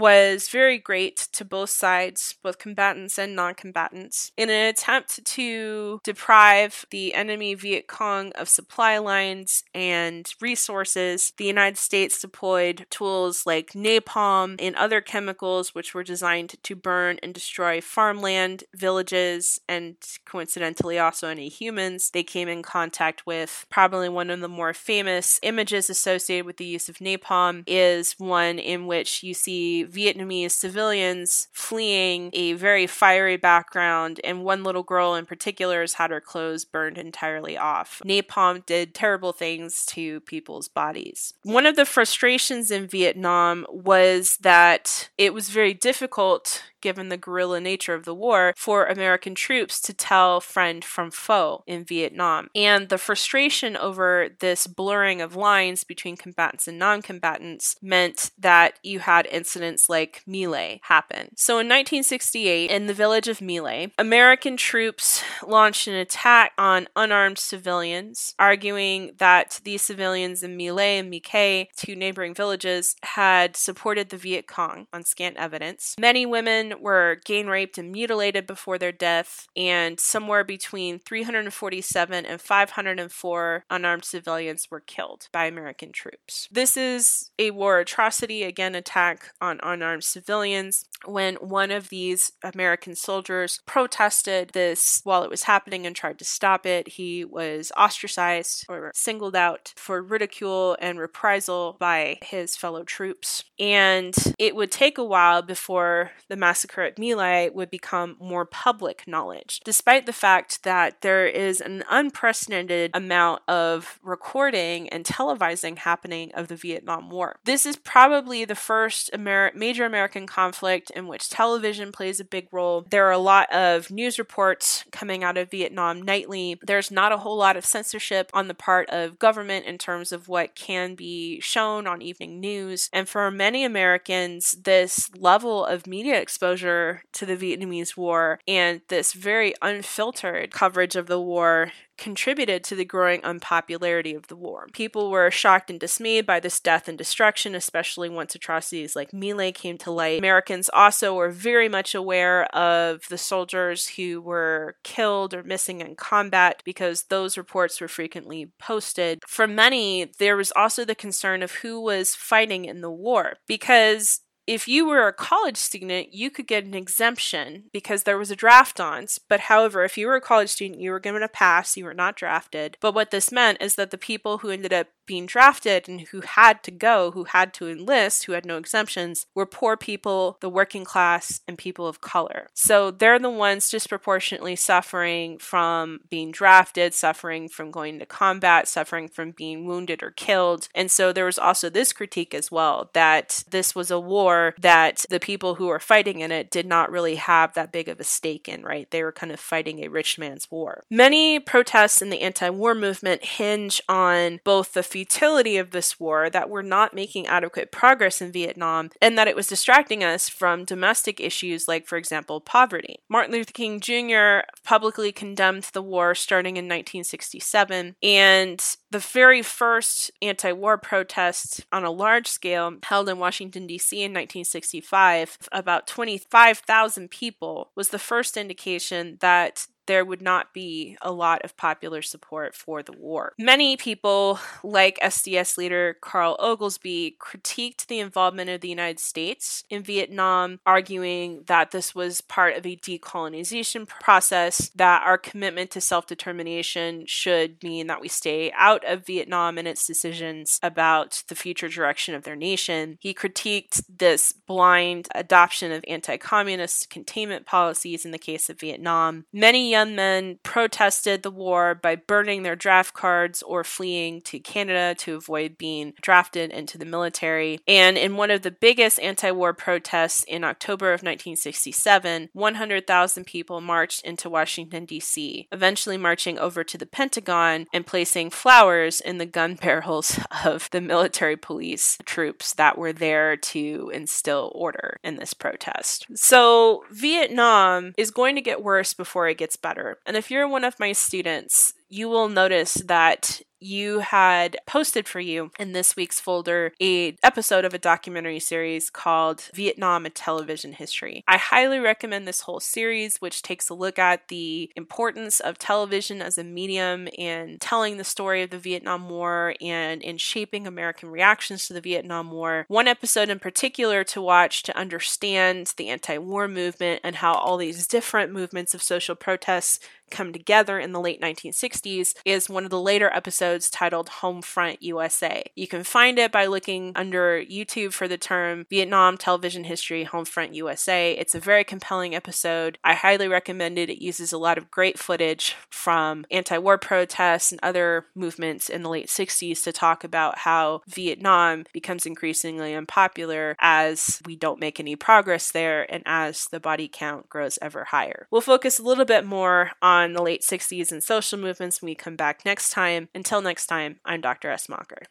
was 0.00 0.48
very 0.48 0.78
great 0.78 1.28
to 1.32 1.44
both 1.44 1.70
sides, 1.70 2.34
both 2.42 2.58
combatants 2.58 3.18
and 3.18 3.36
non 3.36 3.54
combatants. 3.54 4.32
In 4.36 4.48
an 4.48 4.68
attempt 4.68 5.24
to 5.24 6.00
deprive 6.02 6.86
the 6.90 7.14
enemy 7.14 7.54
Viet 7.54 7.86
Cong 7.86 8.32
of 8.32 8.48
supply 8.48 8.98
lines 8.98 9.62
and 9.74 10.32
resources, 10.40 11.32
the 11.36 11.44
United 11.44 11.76
States 11.76 12.20
deployed 12.20 12.86
tools 12.90 13.44
like 13.46 13.72
napalm 13.72 14.56
and 14.58 14.74
other 14.76 15.00
chemicals 15.02 15.74
which 15.74 15.94
were 15.94 16.02
designed 16.02 16.54
to 16.62 16.74
burn 16.74 17.18
and 17.22 17.34
destroy 17.34 17.80
farmland, 17.80 18.64
villages, 18.74 19.60
and 19.68 19.96
coincidentally 20.24 20.98
also 20.98 21.28
any 21.28 21.48
humans 21.48 22.10
they 22.10 22.22
came 22.22 22.48
in 22.48 22.62
contact 22.62 23.26
with. 23.26 23.66
Probably 23.68 24.08
one 24.08 24.30
of 24.30 24.40
the 24.40 24.48
more 24.48 24.72
famous 24.72 25.38
images 25.42 25.90
associated 25.90 26.46
with 26.46 26.56
the 26.56 26.64
use 26.64 26.88
of 26.88 26.96
napalm 26.96 27.64
is 27.66 28.14
one 28.18 28.58
in 28.58 28.86
which 28.86 29.22
you 29.22 29.34
see 29.34 29.84
Vietnamese 29.90 30.52
civilians 30.52 31.48
fleeing 31.52 32.30
a 32.32 32.54
very 32.54 32.86
fiery 32.86 33.36
background, 33.36 34.20
and 34.24 34.44
one 34.44 34.62
little 34.62 34.82
girl 34.82 35.14
in 35.14 35.26
particular 35.26 35.80
has 35.80 35.94
had 35.94 36.10
her 36.10 36.20
clothes 36.20 36.64
burned 36.64 36.98
entirely 36.98 37.56
off. 37.56 38.00
Napalm 38.04 38.64
did 38.66 38.94
terrible 38.94 39.32
things 39.32 39.84
to 39.86 40.20
people's 40.20 40.68
bodies. 40.68 41.34
One 41.42 41.66
of 41.66 41.76
the 41.76 41.84
frustrations 41.84 42.70
in 42.70 42.86
Vietnam 42.86 43.66
was 43.70 44.38
that 44.38 45.10
it 45.18 45.34
was 45.34 45.50
very 45.50 45.74
difficult 45.74 46.62
given 46.80 47.08
the 47.08 47.16
guerrilla 47.16 47.60
nature 47.60 47.94
of 47.94 48.04
the 48.04 48.14
war, 48.14 48.54
for 48.56 48.86
American 48.86 49.34
troops 49.34 49.80
to 49.82 49.94
tell 49.94 50.40
friend 50.40 50.84
from 50.84 51.10
foe 51.10 51.62
in 51.66 51.84
Vietnam. 51.84 52.48
And 52.54 52.88
the 52.88 52.98
frustration 52.98 53.76
over 53.76 54.28
this 54.40 54.66
blurring 54.66 55.20
of 55.20 55.36
lines 55.36 55.84
between 55.84 56.16
combatants 56.16 56.68
and 56.68 56.78
non 56.78 57.02
combatants 57.02 57.76
meant 57.82 58.30
that 58.38 58.78
you 58.82 59.00
had 59.00 59.26
incidents 59.26 59.88
like 59.88 60.22
Lai 60.26 60.80
happen. 60.84 61.30
So 61.36 61.54
in 61.54 61.68
1968, 61.68 62.70
in 62.70 62.86
the 62.86 62.94
village 62.94 63.28
of 63.28 63.40
Lai, 63.40 63.92
American 63.98 64.56
troops 64.56 65.22
launched 65.46 65.86
an 65.86 65.94
attack 65.94 66.52
on 66.58 66.88
unarmed 66.96 67.38
civilians, 67.38 68.34
arguing 68.38 69.12
that 69.18 69.60
these 69.64 69.82
civilians 69.82 70.42
in 70.42 70.58
Lai 70.58 70.82
and 70.82 71.10
My 71.10 71.20
Khe, 71.20 71.68
two 71.76 71.96
neighboring 71.96 72.34
villages, 72.34 72.96
had 73.02 73.56
supported 73.56 74.08
the 74.08 74.16
Viet 74.16 74.46
Cong 74.46 74.86
on 74.92 75.04
scant 75.04 75.36
evidence. 75.36 75.96
Many 75.98 76.26
women 76.26 76.69
were 76.80 77.20
gang 77.24 77.46
raped 77.46 77.78
and 77.78 77.90
mutilated 77.90 78.46
before 78.46 78.78
their 78.78 78.92
death, 78.92 79.46
and 79.56 79.98
somewhere 79.98 80.44
between 80.44 80.98
347 80.98 82.26
and 82.26 82.40
504 82.40 83.64
unarmed 83.70 84.04
civilians 84.04 84.68
were 84.70 84.80
killed 84.80 85.28
by 85.32 85.46
American 85.46 85.92
troops. 85.92 86.48
This 86.50 86.76
is 86.76 87.30
a 87.38 87.50
war 87.50 87.78
atrocity, 87.78 88.42
again, 88.42 88.74
attack 88.74 89.32
on 89.40 89.60
unarmed 89.62 90.04
civilians. 90.04 90.84
When 91.06 91.36
one 91.36 91.70
of 91.70 91.88
these 91.88 92.32
American 92.42 92.94
soldiers 92.94 93.60
protested 93.66 94.50
this 94.50 95.00
while 95.04 95.22
it 95.22 95.30
was 95.30 95.44
happening 95.44 95.86
and 95.86 95.96
tried 95.96 96.18
to 96.18 96.24
stop 96.24 96.66
it, 96.66 96.88
he 96.88 97.24
was 97.24 97.72
ostracized 97.76 98.66
or 98.68 98.90
singled 98.94 99.34
out 99.34 99.72
for 99.76 100.02
ridicule 100.02 100.76
and 100.80 100.98
reprisal 100.98 101.76
by 101.78 102.18
his 102.22 102.56
fellow 102.56 102.84
troops. 102.84 103.44
And 103.58 104.14
it 104.38 104.54
would 104.54 104.70
take 104.70 104.98
a 104.98 105.04
while 105.04 105.42
before 105.42 106.10
the 106.28 106.36
massacre 106.60 106.82
at 106.82 106.98
My 106.98 107.14
Lai 107.14 107.48
would 107.48 107.70
become 107.70 108.16
more 108.20 108.44
public 108.44 109.04
knowledge, 109.06 109.60
despite 109.64 110.04
the 110.04 110.12
fact 110.12 110.62
that 110.62 111.00
there 111.00 111.26
is 111.26 111.62
an 111.62 111.82
unprecedented 111.88 112.90
amount 112.92 113.40
of 113.48 113.98
recording 114.02 114.86
and 114.90 115.04
televising 115.04 115.78
happening 115.78 116.30
of 116.34 116.48
the 116.48 116.56
Vietnam 116.56 117.08
War. 117.08 117.36
This 117.44 117.64
is 117.64 117.76
probably 117.76 118.44
the 118.44 118.54
first 118.54 119.08
Amer- 119.14 119.52
major 119.54 119.86
American 119.86 120.26
conflict 120.26 120.90
in 120.90 121.06
which 121.06 121.30
television 121.30 121.92
plays 121.92 122.20
a 122.20 122.24
big 122.24 122.48
role. 122.52 122.86
There 122.90 123.06
are 123.06 123.12
a 123.12 123.18
lot 123.18 123.50
of 123.50 123.90
news 123.90 124.18
reports 124.18 124.84
coming 124.92 125.24
out 125.24 125.38
of 125.38 125.50
Vietnam 125.50 126.02
nightly. 126.02 126.58
There's 126.62 126.90
not 126.90 127.12
a 127.12 127.18
whole 127.18 127.38
lot 127.38 127.56
of 127.56 127.64
censorship 127.64 128.30
on 128.34 128.48
the 128.48 128.54
part 128.54 128.90
of 128.90 129.18
government 129.18 129.64
in 129.64 129.78
terms 129.78 130.12
of 130.12 130.28
what 130.28 130.54
can 130.54 130.94
be 130.94 131.40
shown 131.40 131.86
on 131.86 132.02
evening 132.02 132.38
news. 132.38 132.90
And 132.92 133.08
for 133.08 133.30
many 133.30 133.64
Americans, 133.64 134.52
this 134.64 135.10
level 135.16 135.64
of 135.64 135.86
media 135.86 136.20
exposure 136.20 136.49
to 136.56 137.26
the 137.26 137.36
Vietnamese 137.36 137.96
War 137.96 138.40
and 138.46 138.80
this 138.88 139.12
very 139.12 139.54
unfiltered 139.62 140.52
coverage 140.52 140.96
of 140.96 141.06
the 141.06 141.20
war 141.20 141.72
contributed 142.00 142.64
to 142.64 142.74
the 142.74 142.84
growing 142.84 143.22
unpopularity 143.22 144.14
of 144.14 144.26
the 144.28 144.36
war. 144.36 144.66
People 144.72 145.10
were 145.10 145.30
shocked 145.30 145.70
and 145.70 145.78
dismayed 145.78 146.24
by 146.24 146.40
this 146.40 146.58
death 146.58 146.88
and 146.88 146.96
destruction, 146.96 147.54
especially 147.54 148.08
once 148.08 148.34
atrocities 148.34 148.96
like 148.96 149.10
Lai 149.12 149.52
came 149.52 149.76
to 149.76 149.90
light. 149.90 150.18
Americans 150.18 150.70
also 150.72 151.14
were 151.14 151.30
very 151.30 151.68
much 151.68 151.94
aware 151.94 152.44
of 152.56 153.02
the 153.10 153.18
soldiers 153.18 153.86
who 153.86 154.20
were 154.22 154.76
killed 154.82 155.34
or 155.34 155.42
missing 155.42 155.82
in 155.82 155.94
combat 155.94 156.62
because 156.64 157.04
those 157.04 157.36
reports 157.36 157.80
were 157.80 157.88
frequently 157.88 158.50
posted. 158.58 159.20
For 159.26 159.46
many, 159.46 160.10
there 160.18 160.38
was 160.38 160.52
also 160.56 160.86
the 160.86 160.94
concern 160.94 161.42
of 161.42 161.52
who 161.52 161.80
was 161.80 162.14
fighting 162.14 162.64
in 162.64 162.80
the 162.80 162.90
war 162.90 163.34
because 163.46 164.20
if 164.50 164.66
you 164.66 164.84
were 164.84 165.06
a 165.06 165.12
college 165.12 165.56
student, 165.56 166.12
you 166.12 166.28
could 166.28 166.48
get 166.48 166.64
an 166.64 166.74
exemption 166.74 167.66
because 167.72 168.02
there 168.02 168.18
was 168.18 168.32
a 168.32 168.36
draft 168.36 168.80
on. 168.80 169.06
But 169.28 169.42
however, 169.42 169.84
if 169.84 169.96
you 169.96 170.08
were 170.08 170.16
a 170.16 170.20
college 170.20 170.50
student, 170.50 170.80
you 170.80 170.90
were 170.90 170.98
given 170.98 171.22
a 171.22 171.28
pass, 171.28 171.76
you 171.76 171.84
were 171.84 171.94
not 171.94 172.16
drafted. 172.16 172.76
But 172.80 172.92
what 172.92 173.12
this 173.12 173.30
meant 173.30 173.62
is 173.62 173.76
that 173.76 173.92
the 173.92 173.96
people 173.96 174.38
who 174.38 174.50
ended 174.50 174.72
up 174.72 174.88
being 175.10 175.26
drafted 175.26 175.88
and 175.88 176.02
who 176.02 176.20
had 176.20 176.62
to 176.62 176.70
go, 176.70 177.10
who 177.10 177.24
had 177.24 177.52
to 177.52 177.68
enlist, 177.68 178.26
who 178.26 178.32
had 178.32 178.46
no 178.46 178.56
exemptions, 178.56 179.26
were 179.34 179.44
poor 179.44 179.76
people, 179.76 180.38
the 180.40 180.48
working 180.48 180.84
class, 180.84 181.40
and 181.48 181.58
people 181.58 181.88
of 181.88 182.00
color. 182.00 182.46
So 182.54 182.92
they're 182.92 183.18
the 183.18 183.28
ones 183.28 183.68
disproportionately 183.68 184.54
suffering 184.54 185.38
from 185.38 185.98
being 186.08 186.30
drafted, 186.30 186.94
suffering 186.94 187.48
from 187.48 187.72
going 187.72 187.98
to 187.98 188.06
combat, 188.06 188.68
suffering 188.68 189.08
from 189.08 189.32
being 189.32 189.64
wounded 189.64 190.00
or 190.00 190.12
killed. 190.12 190.68
And 190.76 190.88
so 190.88 191.12
there 191.12 191.24
was 191.24 191.40
also 191.40 191.68
this 191.68 191.92
critique 191.92 192.32
as 192.32 192.52
well 192.52 192.90
that 192.92 193.42
this 193.50 193.74
was 193.74 193.90
a 193.90 193.98
war 193.98 194.54
that 194.60 195.04
the 195.10 195.18
people 195.18 195.56
who 195.56 195.66
were 195.66 195.80
fighting 195.80 196.20
in 196.20 196.30
it 196.30 196.52
did 196.52 196.66
not 196.66 196.88
really 196.88 197.16
have 197.16 197.54
that 197.54 197.72
big 197.72 197.88
of 197.88 197.98
a 197.98 198.04
stake 198.04 198.48
in, 198.48 198.62
right? 198.62 198.88
They 198.92 199.02
were 199.02 199.10
kind 199.10 199.32
of 199.32 199.40
fighting 199.40 199.82
a 199.82 199.88
rich 199.88 200.20
man's 200.20 200.48
war. 200.52 200.84
Many 200.88 201.40
protests 201.40 202.00
in 202.00 202.10
the 202.10 202.20
anti 202.20 202.48
war 202.48 202.76
movement 202.76 203.24
hinge 203.24 203.82
on 203.88 204.38
both 204.44 204.72
the 204.72 204.84
futility 205.00 205.56
of 205.56 205.70
this 205.70 205.98
war, 205.98 206.28
that 206.28 206.50
we're 206.50 206.60
not 206.60 206.92
making 206.92 207.26
adequate 207.26 207.72
progress 207.72 208.20
in 208.20 208.30
Vietnam, 208.30 208.90
and 209.00 209.16
that 209.16 209.26
it 209.26 209.34
was 209.34 209.46
distracting 209.46 210.04
us 210.04 210.28
from 210.28 210.66
domestic 210.66 211.18
issues 211.18 211.66
like, 211.66 211.86
for 211.86 211.96
example, 211.96 212.38
poverty. 212.38 213.00
Martin 213.08 213.32
Luther 213.32 213.52
King 213.52 213.80
Jr. 213.80 214.40
publicly 214.62 215.10
condemned 215.10 215.70
the 215.72 215.80
war 215.80 216.14
starting 216.14 216.58
in 216.58 216.66
1967, 216.66 217.96
and 218.02 218.76
the 218.90 218.98
very 218.98 219.40
first 219.40 220.10
anti 220.20 220.52
war 220.52 220.76
protest 220.76 221.64
on 221.72 221.82
a 221.82 221.90
large 221.90 222.26
scale 222.26 222.74
held 222.82 223.08
in 223.08 223.18
Washington, 223.18 223.66
D.C. 223.66 223.96
in 223.96 224.10
1965, 224.10 225.38
about 225.50 225.86
25,000 225.86 227.10
people, 227.10 227.70
was 227.74 227.88
the 227.88 227.98
first 227.98 228.36
indication 228.36 229.16
that 229.20 229.66
there 229.86 230.04
would 230.04 230.22
not 230.22 230.52
be 230.52 230.96
a 231.02 231.12
lot 231.12 231.42
of 231.42 231.56
popular 231.56 232.02
support 232.02 232.54
for 232.54 232.82
the 232.82 232.92
war. 232.92 233.32
Many 233.38 233.76
people, 233.76 234.38
like 234.62 234.98
SDS 235.00 235.56
leader 235.56 235.96
Carl 236.00 236.36
Oglesby, 236.38 237.16
critiqued 237.20 237.86
the 237.86 238.00
involvement 238.00 238.50
of 238.50 238.60
the 238.60 238.68
United 238.68 239.00
States 239.00 239.64
in 239.70 239.82
Vietnam, 239.82 240.60
arguing 240.66 241.44
that 241.46 241.70
this 241.70 241.94
was 241.94 242.20
part 242.20 242.56
of 242.56 242.66
a 242.66 242.76
decolonization 242.76 243.86
process, 243.88 244.70
that 244.74 245.02
our 245.04 245.18
commitment 245.18 245.70
to 245.72 245.80
self 245.80 246.06
determination 246.06 247.06
should 247.06 247.62
mean 247.62 247.86
that 247.86 248.00
we 248.00 248.08
stay 248.08 248.52
out 248.52 248.84
of 248.84 249.06
Vietnam 249.06 249.58
and 249.58 249.66
its 249.66 249.86
decisions 249.86 250.58
about 250.62 251.22
the 251.28 251.34
future 251.34 251.68
direction 251.68 252.14
of 252.14 252.24
their 252.24 252.36
nation. 252.36 252.98
He 253.00 253.14
critiqued 253.14 253.82
this 253.88 254.32
blind 254.32 255.08
adoption 255.14 255.72
of 255.72 255.84
anti 255.88 256.16
communist 256.16 256.90
containment 256.90 257.46
policies 257.46 258.04
in 258.04 258.10
the 258.10 258.18
case 258.18 258.50
of 258.50 258.60
Vietnam. 258.60 259.24
Many 259.32 259.69
young 259.70 259.94
men 259.94 260.38
protested 260.42 261.22
the 261.22 261.30
war 261.30 261.74
by 261.74 261.96
burning 261.96 262.42
their 262.42 262.56
draft 262.56 262.94
cards 262.94 263.42
or 263.42 263.64
fleeing 263.64 264.20
to 264.22 264.38
Canada 264.38 264.94
to 264.98 265.16
avoid 265.16 265.56
being 265.56 265.92
drafted 266.00 266.50
into 266.50 266.78
the 266.78 266.84
military. 266.84 267.60
And 267.66 267.96
in 267.96 268.16
one 268.16 268.30
of 268.30 268.42
the 268.42 268.50
biggest 268.50 269.00
anti 269.00 269.30
war 269.30 269.54
protests 269.54 270.24
in 270.24 270.44
October 270.44 270.88
of 270.88 271.02
1967, 271.02 272.30
100,000 272.32 273.24
people 273.24 273.60
marched 273.60 274.04
into 274.04 274.30
Washington, 274.30 274.84
D.C., 274.84 275.48
eventually 275.52 275.96
marching 275.96 276.38
over 276.38 276.64
to 276.64 276.78
the 276.78 276.86
Pentagon 276.86 277.66
and 277.72 277.86
placing 277.86 278.30
flowers 278.30 279.00
in 279.00 279.18
the 279.18 279.26
gun 279.26 279.54
barrels 279.60 280.18
of 280.44 280.68
the 280.70 280.80
military 280.80 281.36
police 281.36 281.98
troops 282.04 282.54
that 282.54 282.76
were 282.76 282.92
there 282.92 283.36
to 283.36 283.90
instill 283.94 284.50
order 284.54 284.98
in 285.02 285.16
this 285.16 285.34
protest. 285.34 286.06
So, 286.14 286.84
Vietnam 286.90 287.94
is 287.96 288.10
going 288.10 288.34
to 288.34 288.40
get 288.40 288.62
worse 288.62 288.94
before 288.94 289.28
it 289.28 289.38
gets 289.38 289.56
better. 289.62 289.98
And 290.06 290.16
if 290.16 290.30
you're 290.30 290.48
one 290.48 290.64
of 290.64 290.80
my 290.80 290.92
students, 290.92 291.72
you 291.90 292.08
will 292.08 292.28
notice 292.28 292.74
that 292.86 293.42
you 293.60 293.98
had 293.98 294.56
posted 294.66 295.06
for 295.06 295.20
you 295.20 295.50
in 295.58 295.72
this 295.72 295.94
week's 295.94 296.18
folder 296.18 296.72
a 296.80 297.16
episode 297.22 297.64
of 297.64 297.74
a 297.74 297.78
documentary 297.78 298.40
series 298.40 298.88
called 298.88 299.50
Vietnam 299.52 300.06
a 300.06 300.10
Television 300.10 300.72
History. 300.72 301.22
I 301.28 301.36
highly 301.36 301.78
recommend 301.78 302.26
this 302.26 302.42
whole 302.42 302.60
series 302.60 303.18
which 303.18 303.42
takes 303.42 303.68
a 303.68 303.74
look 303.74 303.98
at 303.98 304.28
the 304.28 304.70
importance 304.76 305.40
of 305.40 305.58
television 305.58 306.22
as 306.22 306.38
a 306.38 306.44
medium 306.44 307.06
in 307.08 307.58
telling 307.60 307.98
the 307.98 308.04
story 308.04 308.42
of 308.42 308.50
the 308.50 308.58
Vietnam 308.58 309.10
War 309.10 309.54
and 309.60 310.02
in 310.02 310.16
shaping 310.16 310.66
American 310.66 311.10
reactions 311.10 311.66
to 311.66 311.74
the 311.74 311.82
Vietnam 311.82 312.30
War. 312.30 312.64
One 312.68 312.88
episode 312.88 313.28
in 313.28 313.38
particular 313.38 314.04
to 314.04 314.22
watch 314.22 314.62
to 314.64 314.76
understand 314.76 315.74
the 315.76 315.88
anti-war 315.88 316.48
movement 316.48 317.02
and 317.04 317.16
how 317.16 317.34
all 317.34 317.58
these 317.58 317.86
different 317.86 318.32
movements 318.32 318.74
of 318.74 318.82
social 318.82 319.14
protests 319.14 319.80
come 320.10 320.32
together 320.32 320.78
in 320.78 320.92
the 320.92 321.00
late 321.00 321.20
1960s 321.20 322.14
is 322.24 322.50
one 322.50 322.64
of 322.64 322.70
the 322.70 322.80
later 322.80 323.10
episodes 323.14 323.70
titled 323.70 324.08
Homefront 324.08 324.78
USA. 324.80 325.44
You 325.54 325.66
can 325.66 325.84
find 325.84 326.18
it 326.18 326.32
by 326.32 326.46
looking 326.46 326.92
under 326.96 327.42
YouTube 327.42 327.92
for 327.92 328.08
the 328.08 328.18
term 328.18 328.66
Vietnam 328.70 329.16
Television 329.16 329.64
History 329.64 330.04
Homefront 330.04 330.54
USA. 330.54 331.12
It's 331.12 331.34
a 331.34 331.40
very 331.40 331.64
compelling 331.64 332.14
episode. 332.14 332.78
I 332.82 332.94
highly 332.94 333.28
recommend 333.28 333.78
it. 333.78 333.90
It 333.90 334.02
uses 334.02 334.32
a 334.32 334.38
lot 334.38 334.58
of 334.58 334.70
great 334.70 334.98
footage 334.98 335.56
from 335.70 336.24
anti 336.30 336.58
war 336.58 336.78
protests 336.78 337.52
and 337.52 337.60
other 337.62 338.06
movements 338.14 338.68
in 338.68 338.82
the 338.82 338.90
late 338.90 339.08
60s 339.08 339.62
to 339.64 339.72
talk 339.72 340.04
about 340.04 340.38
how 340.38 340.82
Vietnam 340.88 341.64
becomes 341.72 342.06
increasingly 342.06 342.74
unpopular 342.74 343.56
as 343.60 344.20
we 344.26 344.36
don't 344.36 344.60
make 344.60 344.80
any 344.80 344.96
progress 344.96 345.50
there 345.50 345.90
and 345.92 346.02
as 346.06 346.46
the 346.46 346.60
body 346.60 346.88
count 346.92 347.28
grows 347.28 347.58
ever 347.62 347.84
higher. 347.84 348.26
We'll 348.30 348.40
focus 348.40 348.78
a 348.78 348.82
little 348.82 349.04
bit 349.04 349.24
more 349.24 349.72
on 349.82 349.99
on 350.04 350.12
the 350.12 350.22
late 350.22 350.42
60s 350.42 350.90
and 350.92 351.02
social 351.02 351.38
movements 351.38 351.80
when 351.80 351.88
we 351.88 351.94
come 351.94 352.16
back 352.16 352.44
next 352.44 352.70
time. 352.70 353.08
Until 353.14 353.40
next 353.42 353.66
time, 353.66 354.00
I'm 354.04 354.20
Dr. 354.20 354.50
S. 354.50 354.68
Mocker. 354.68 355.02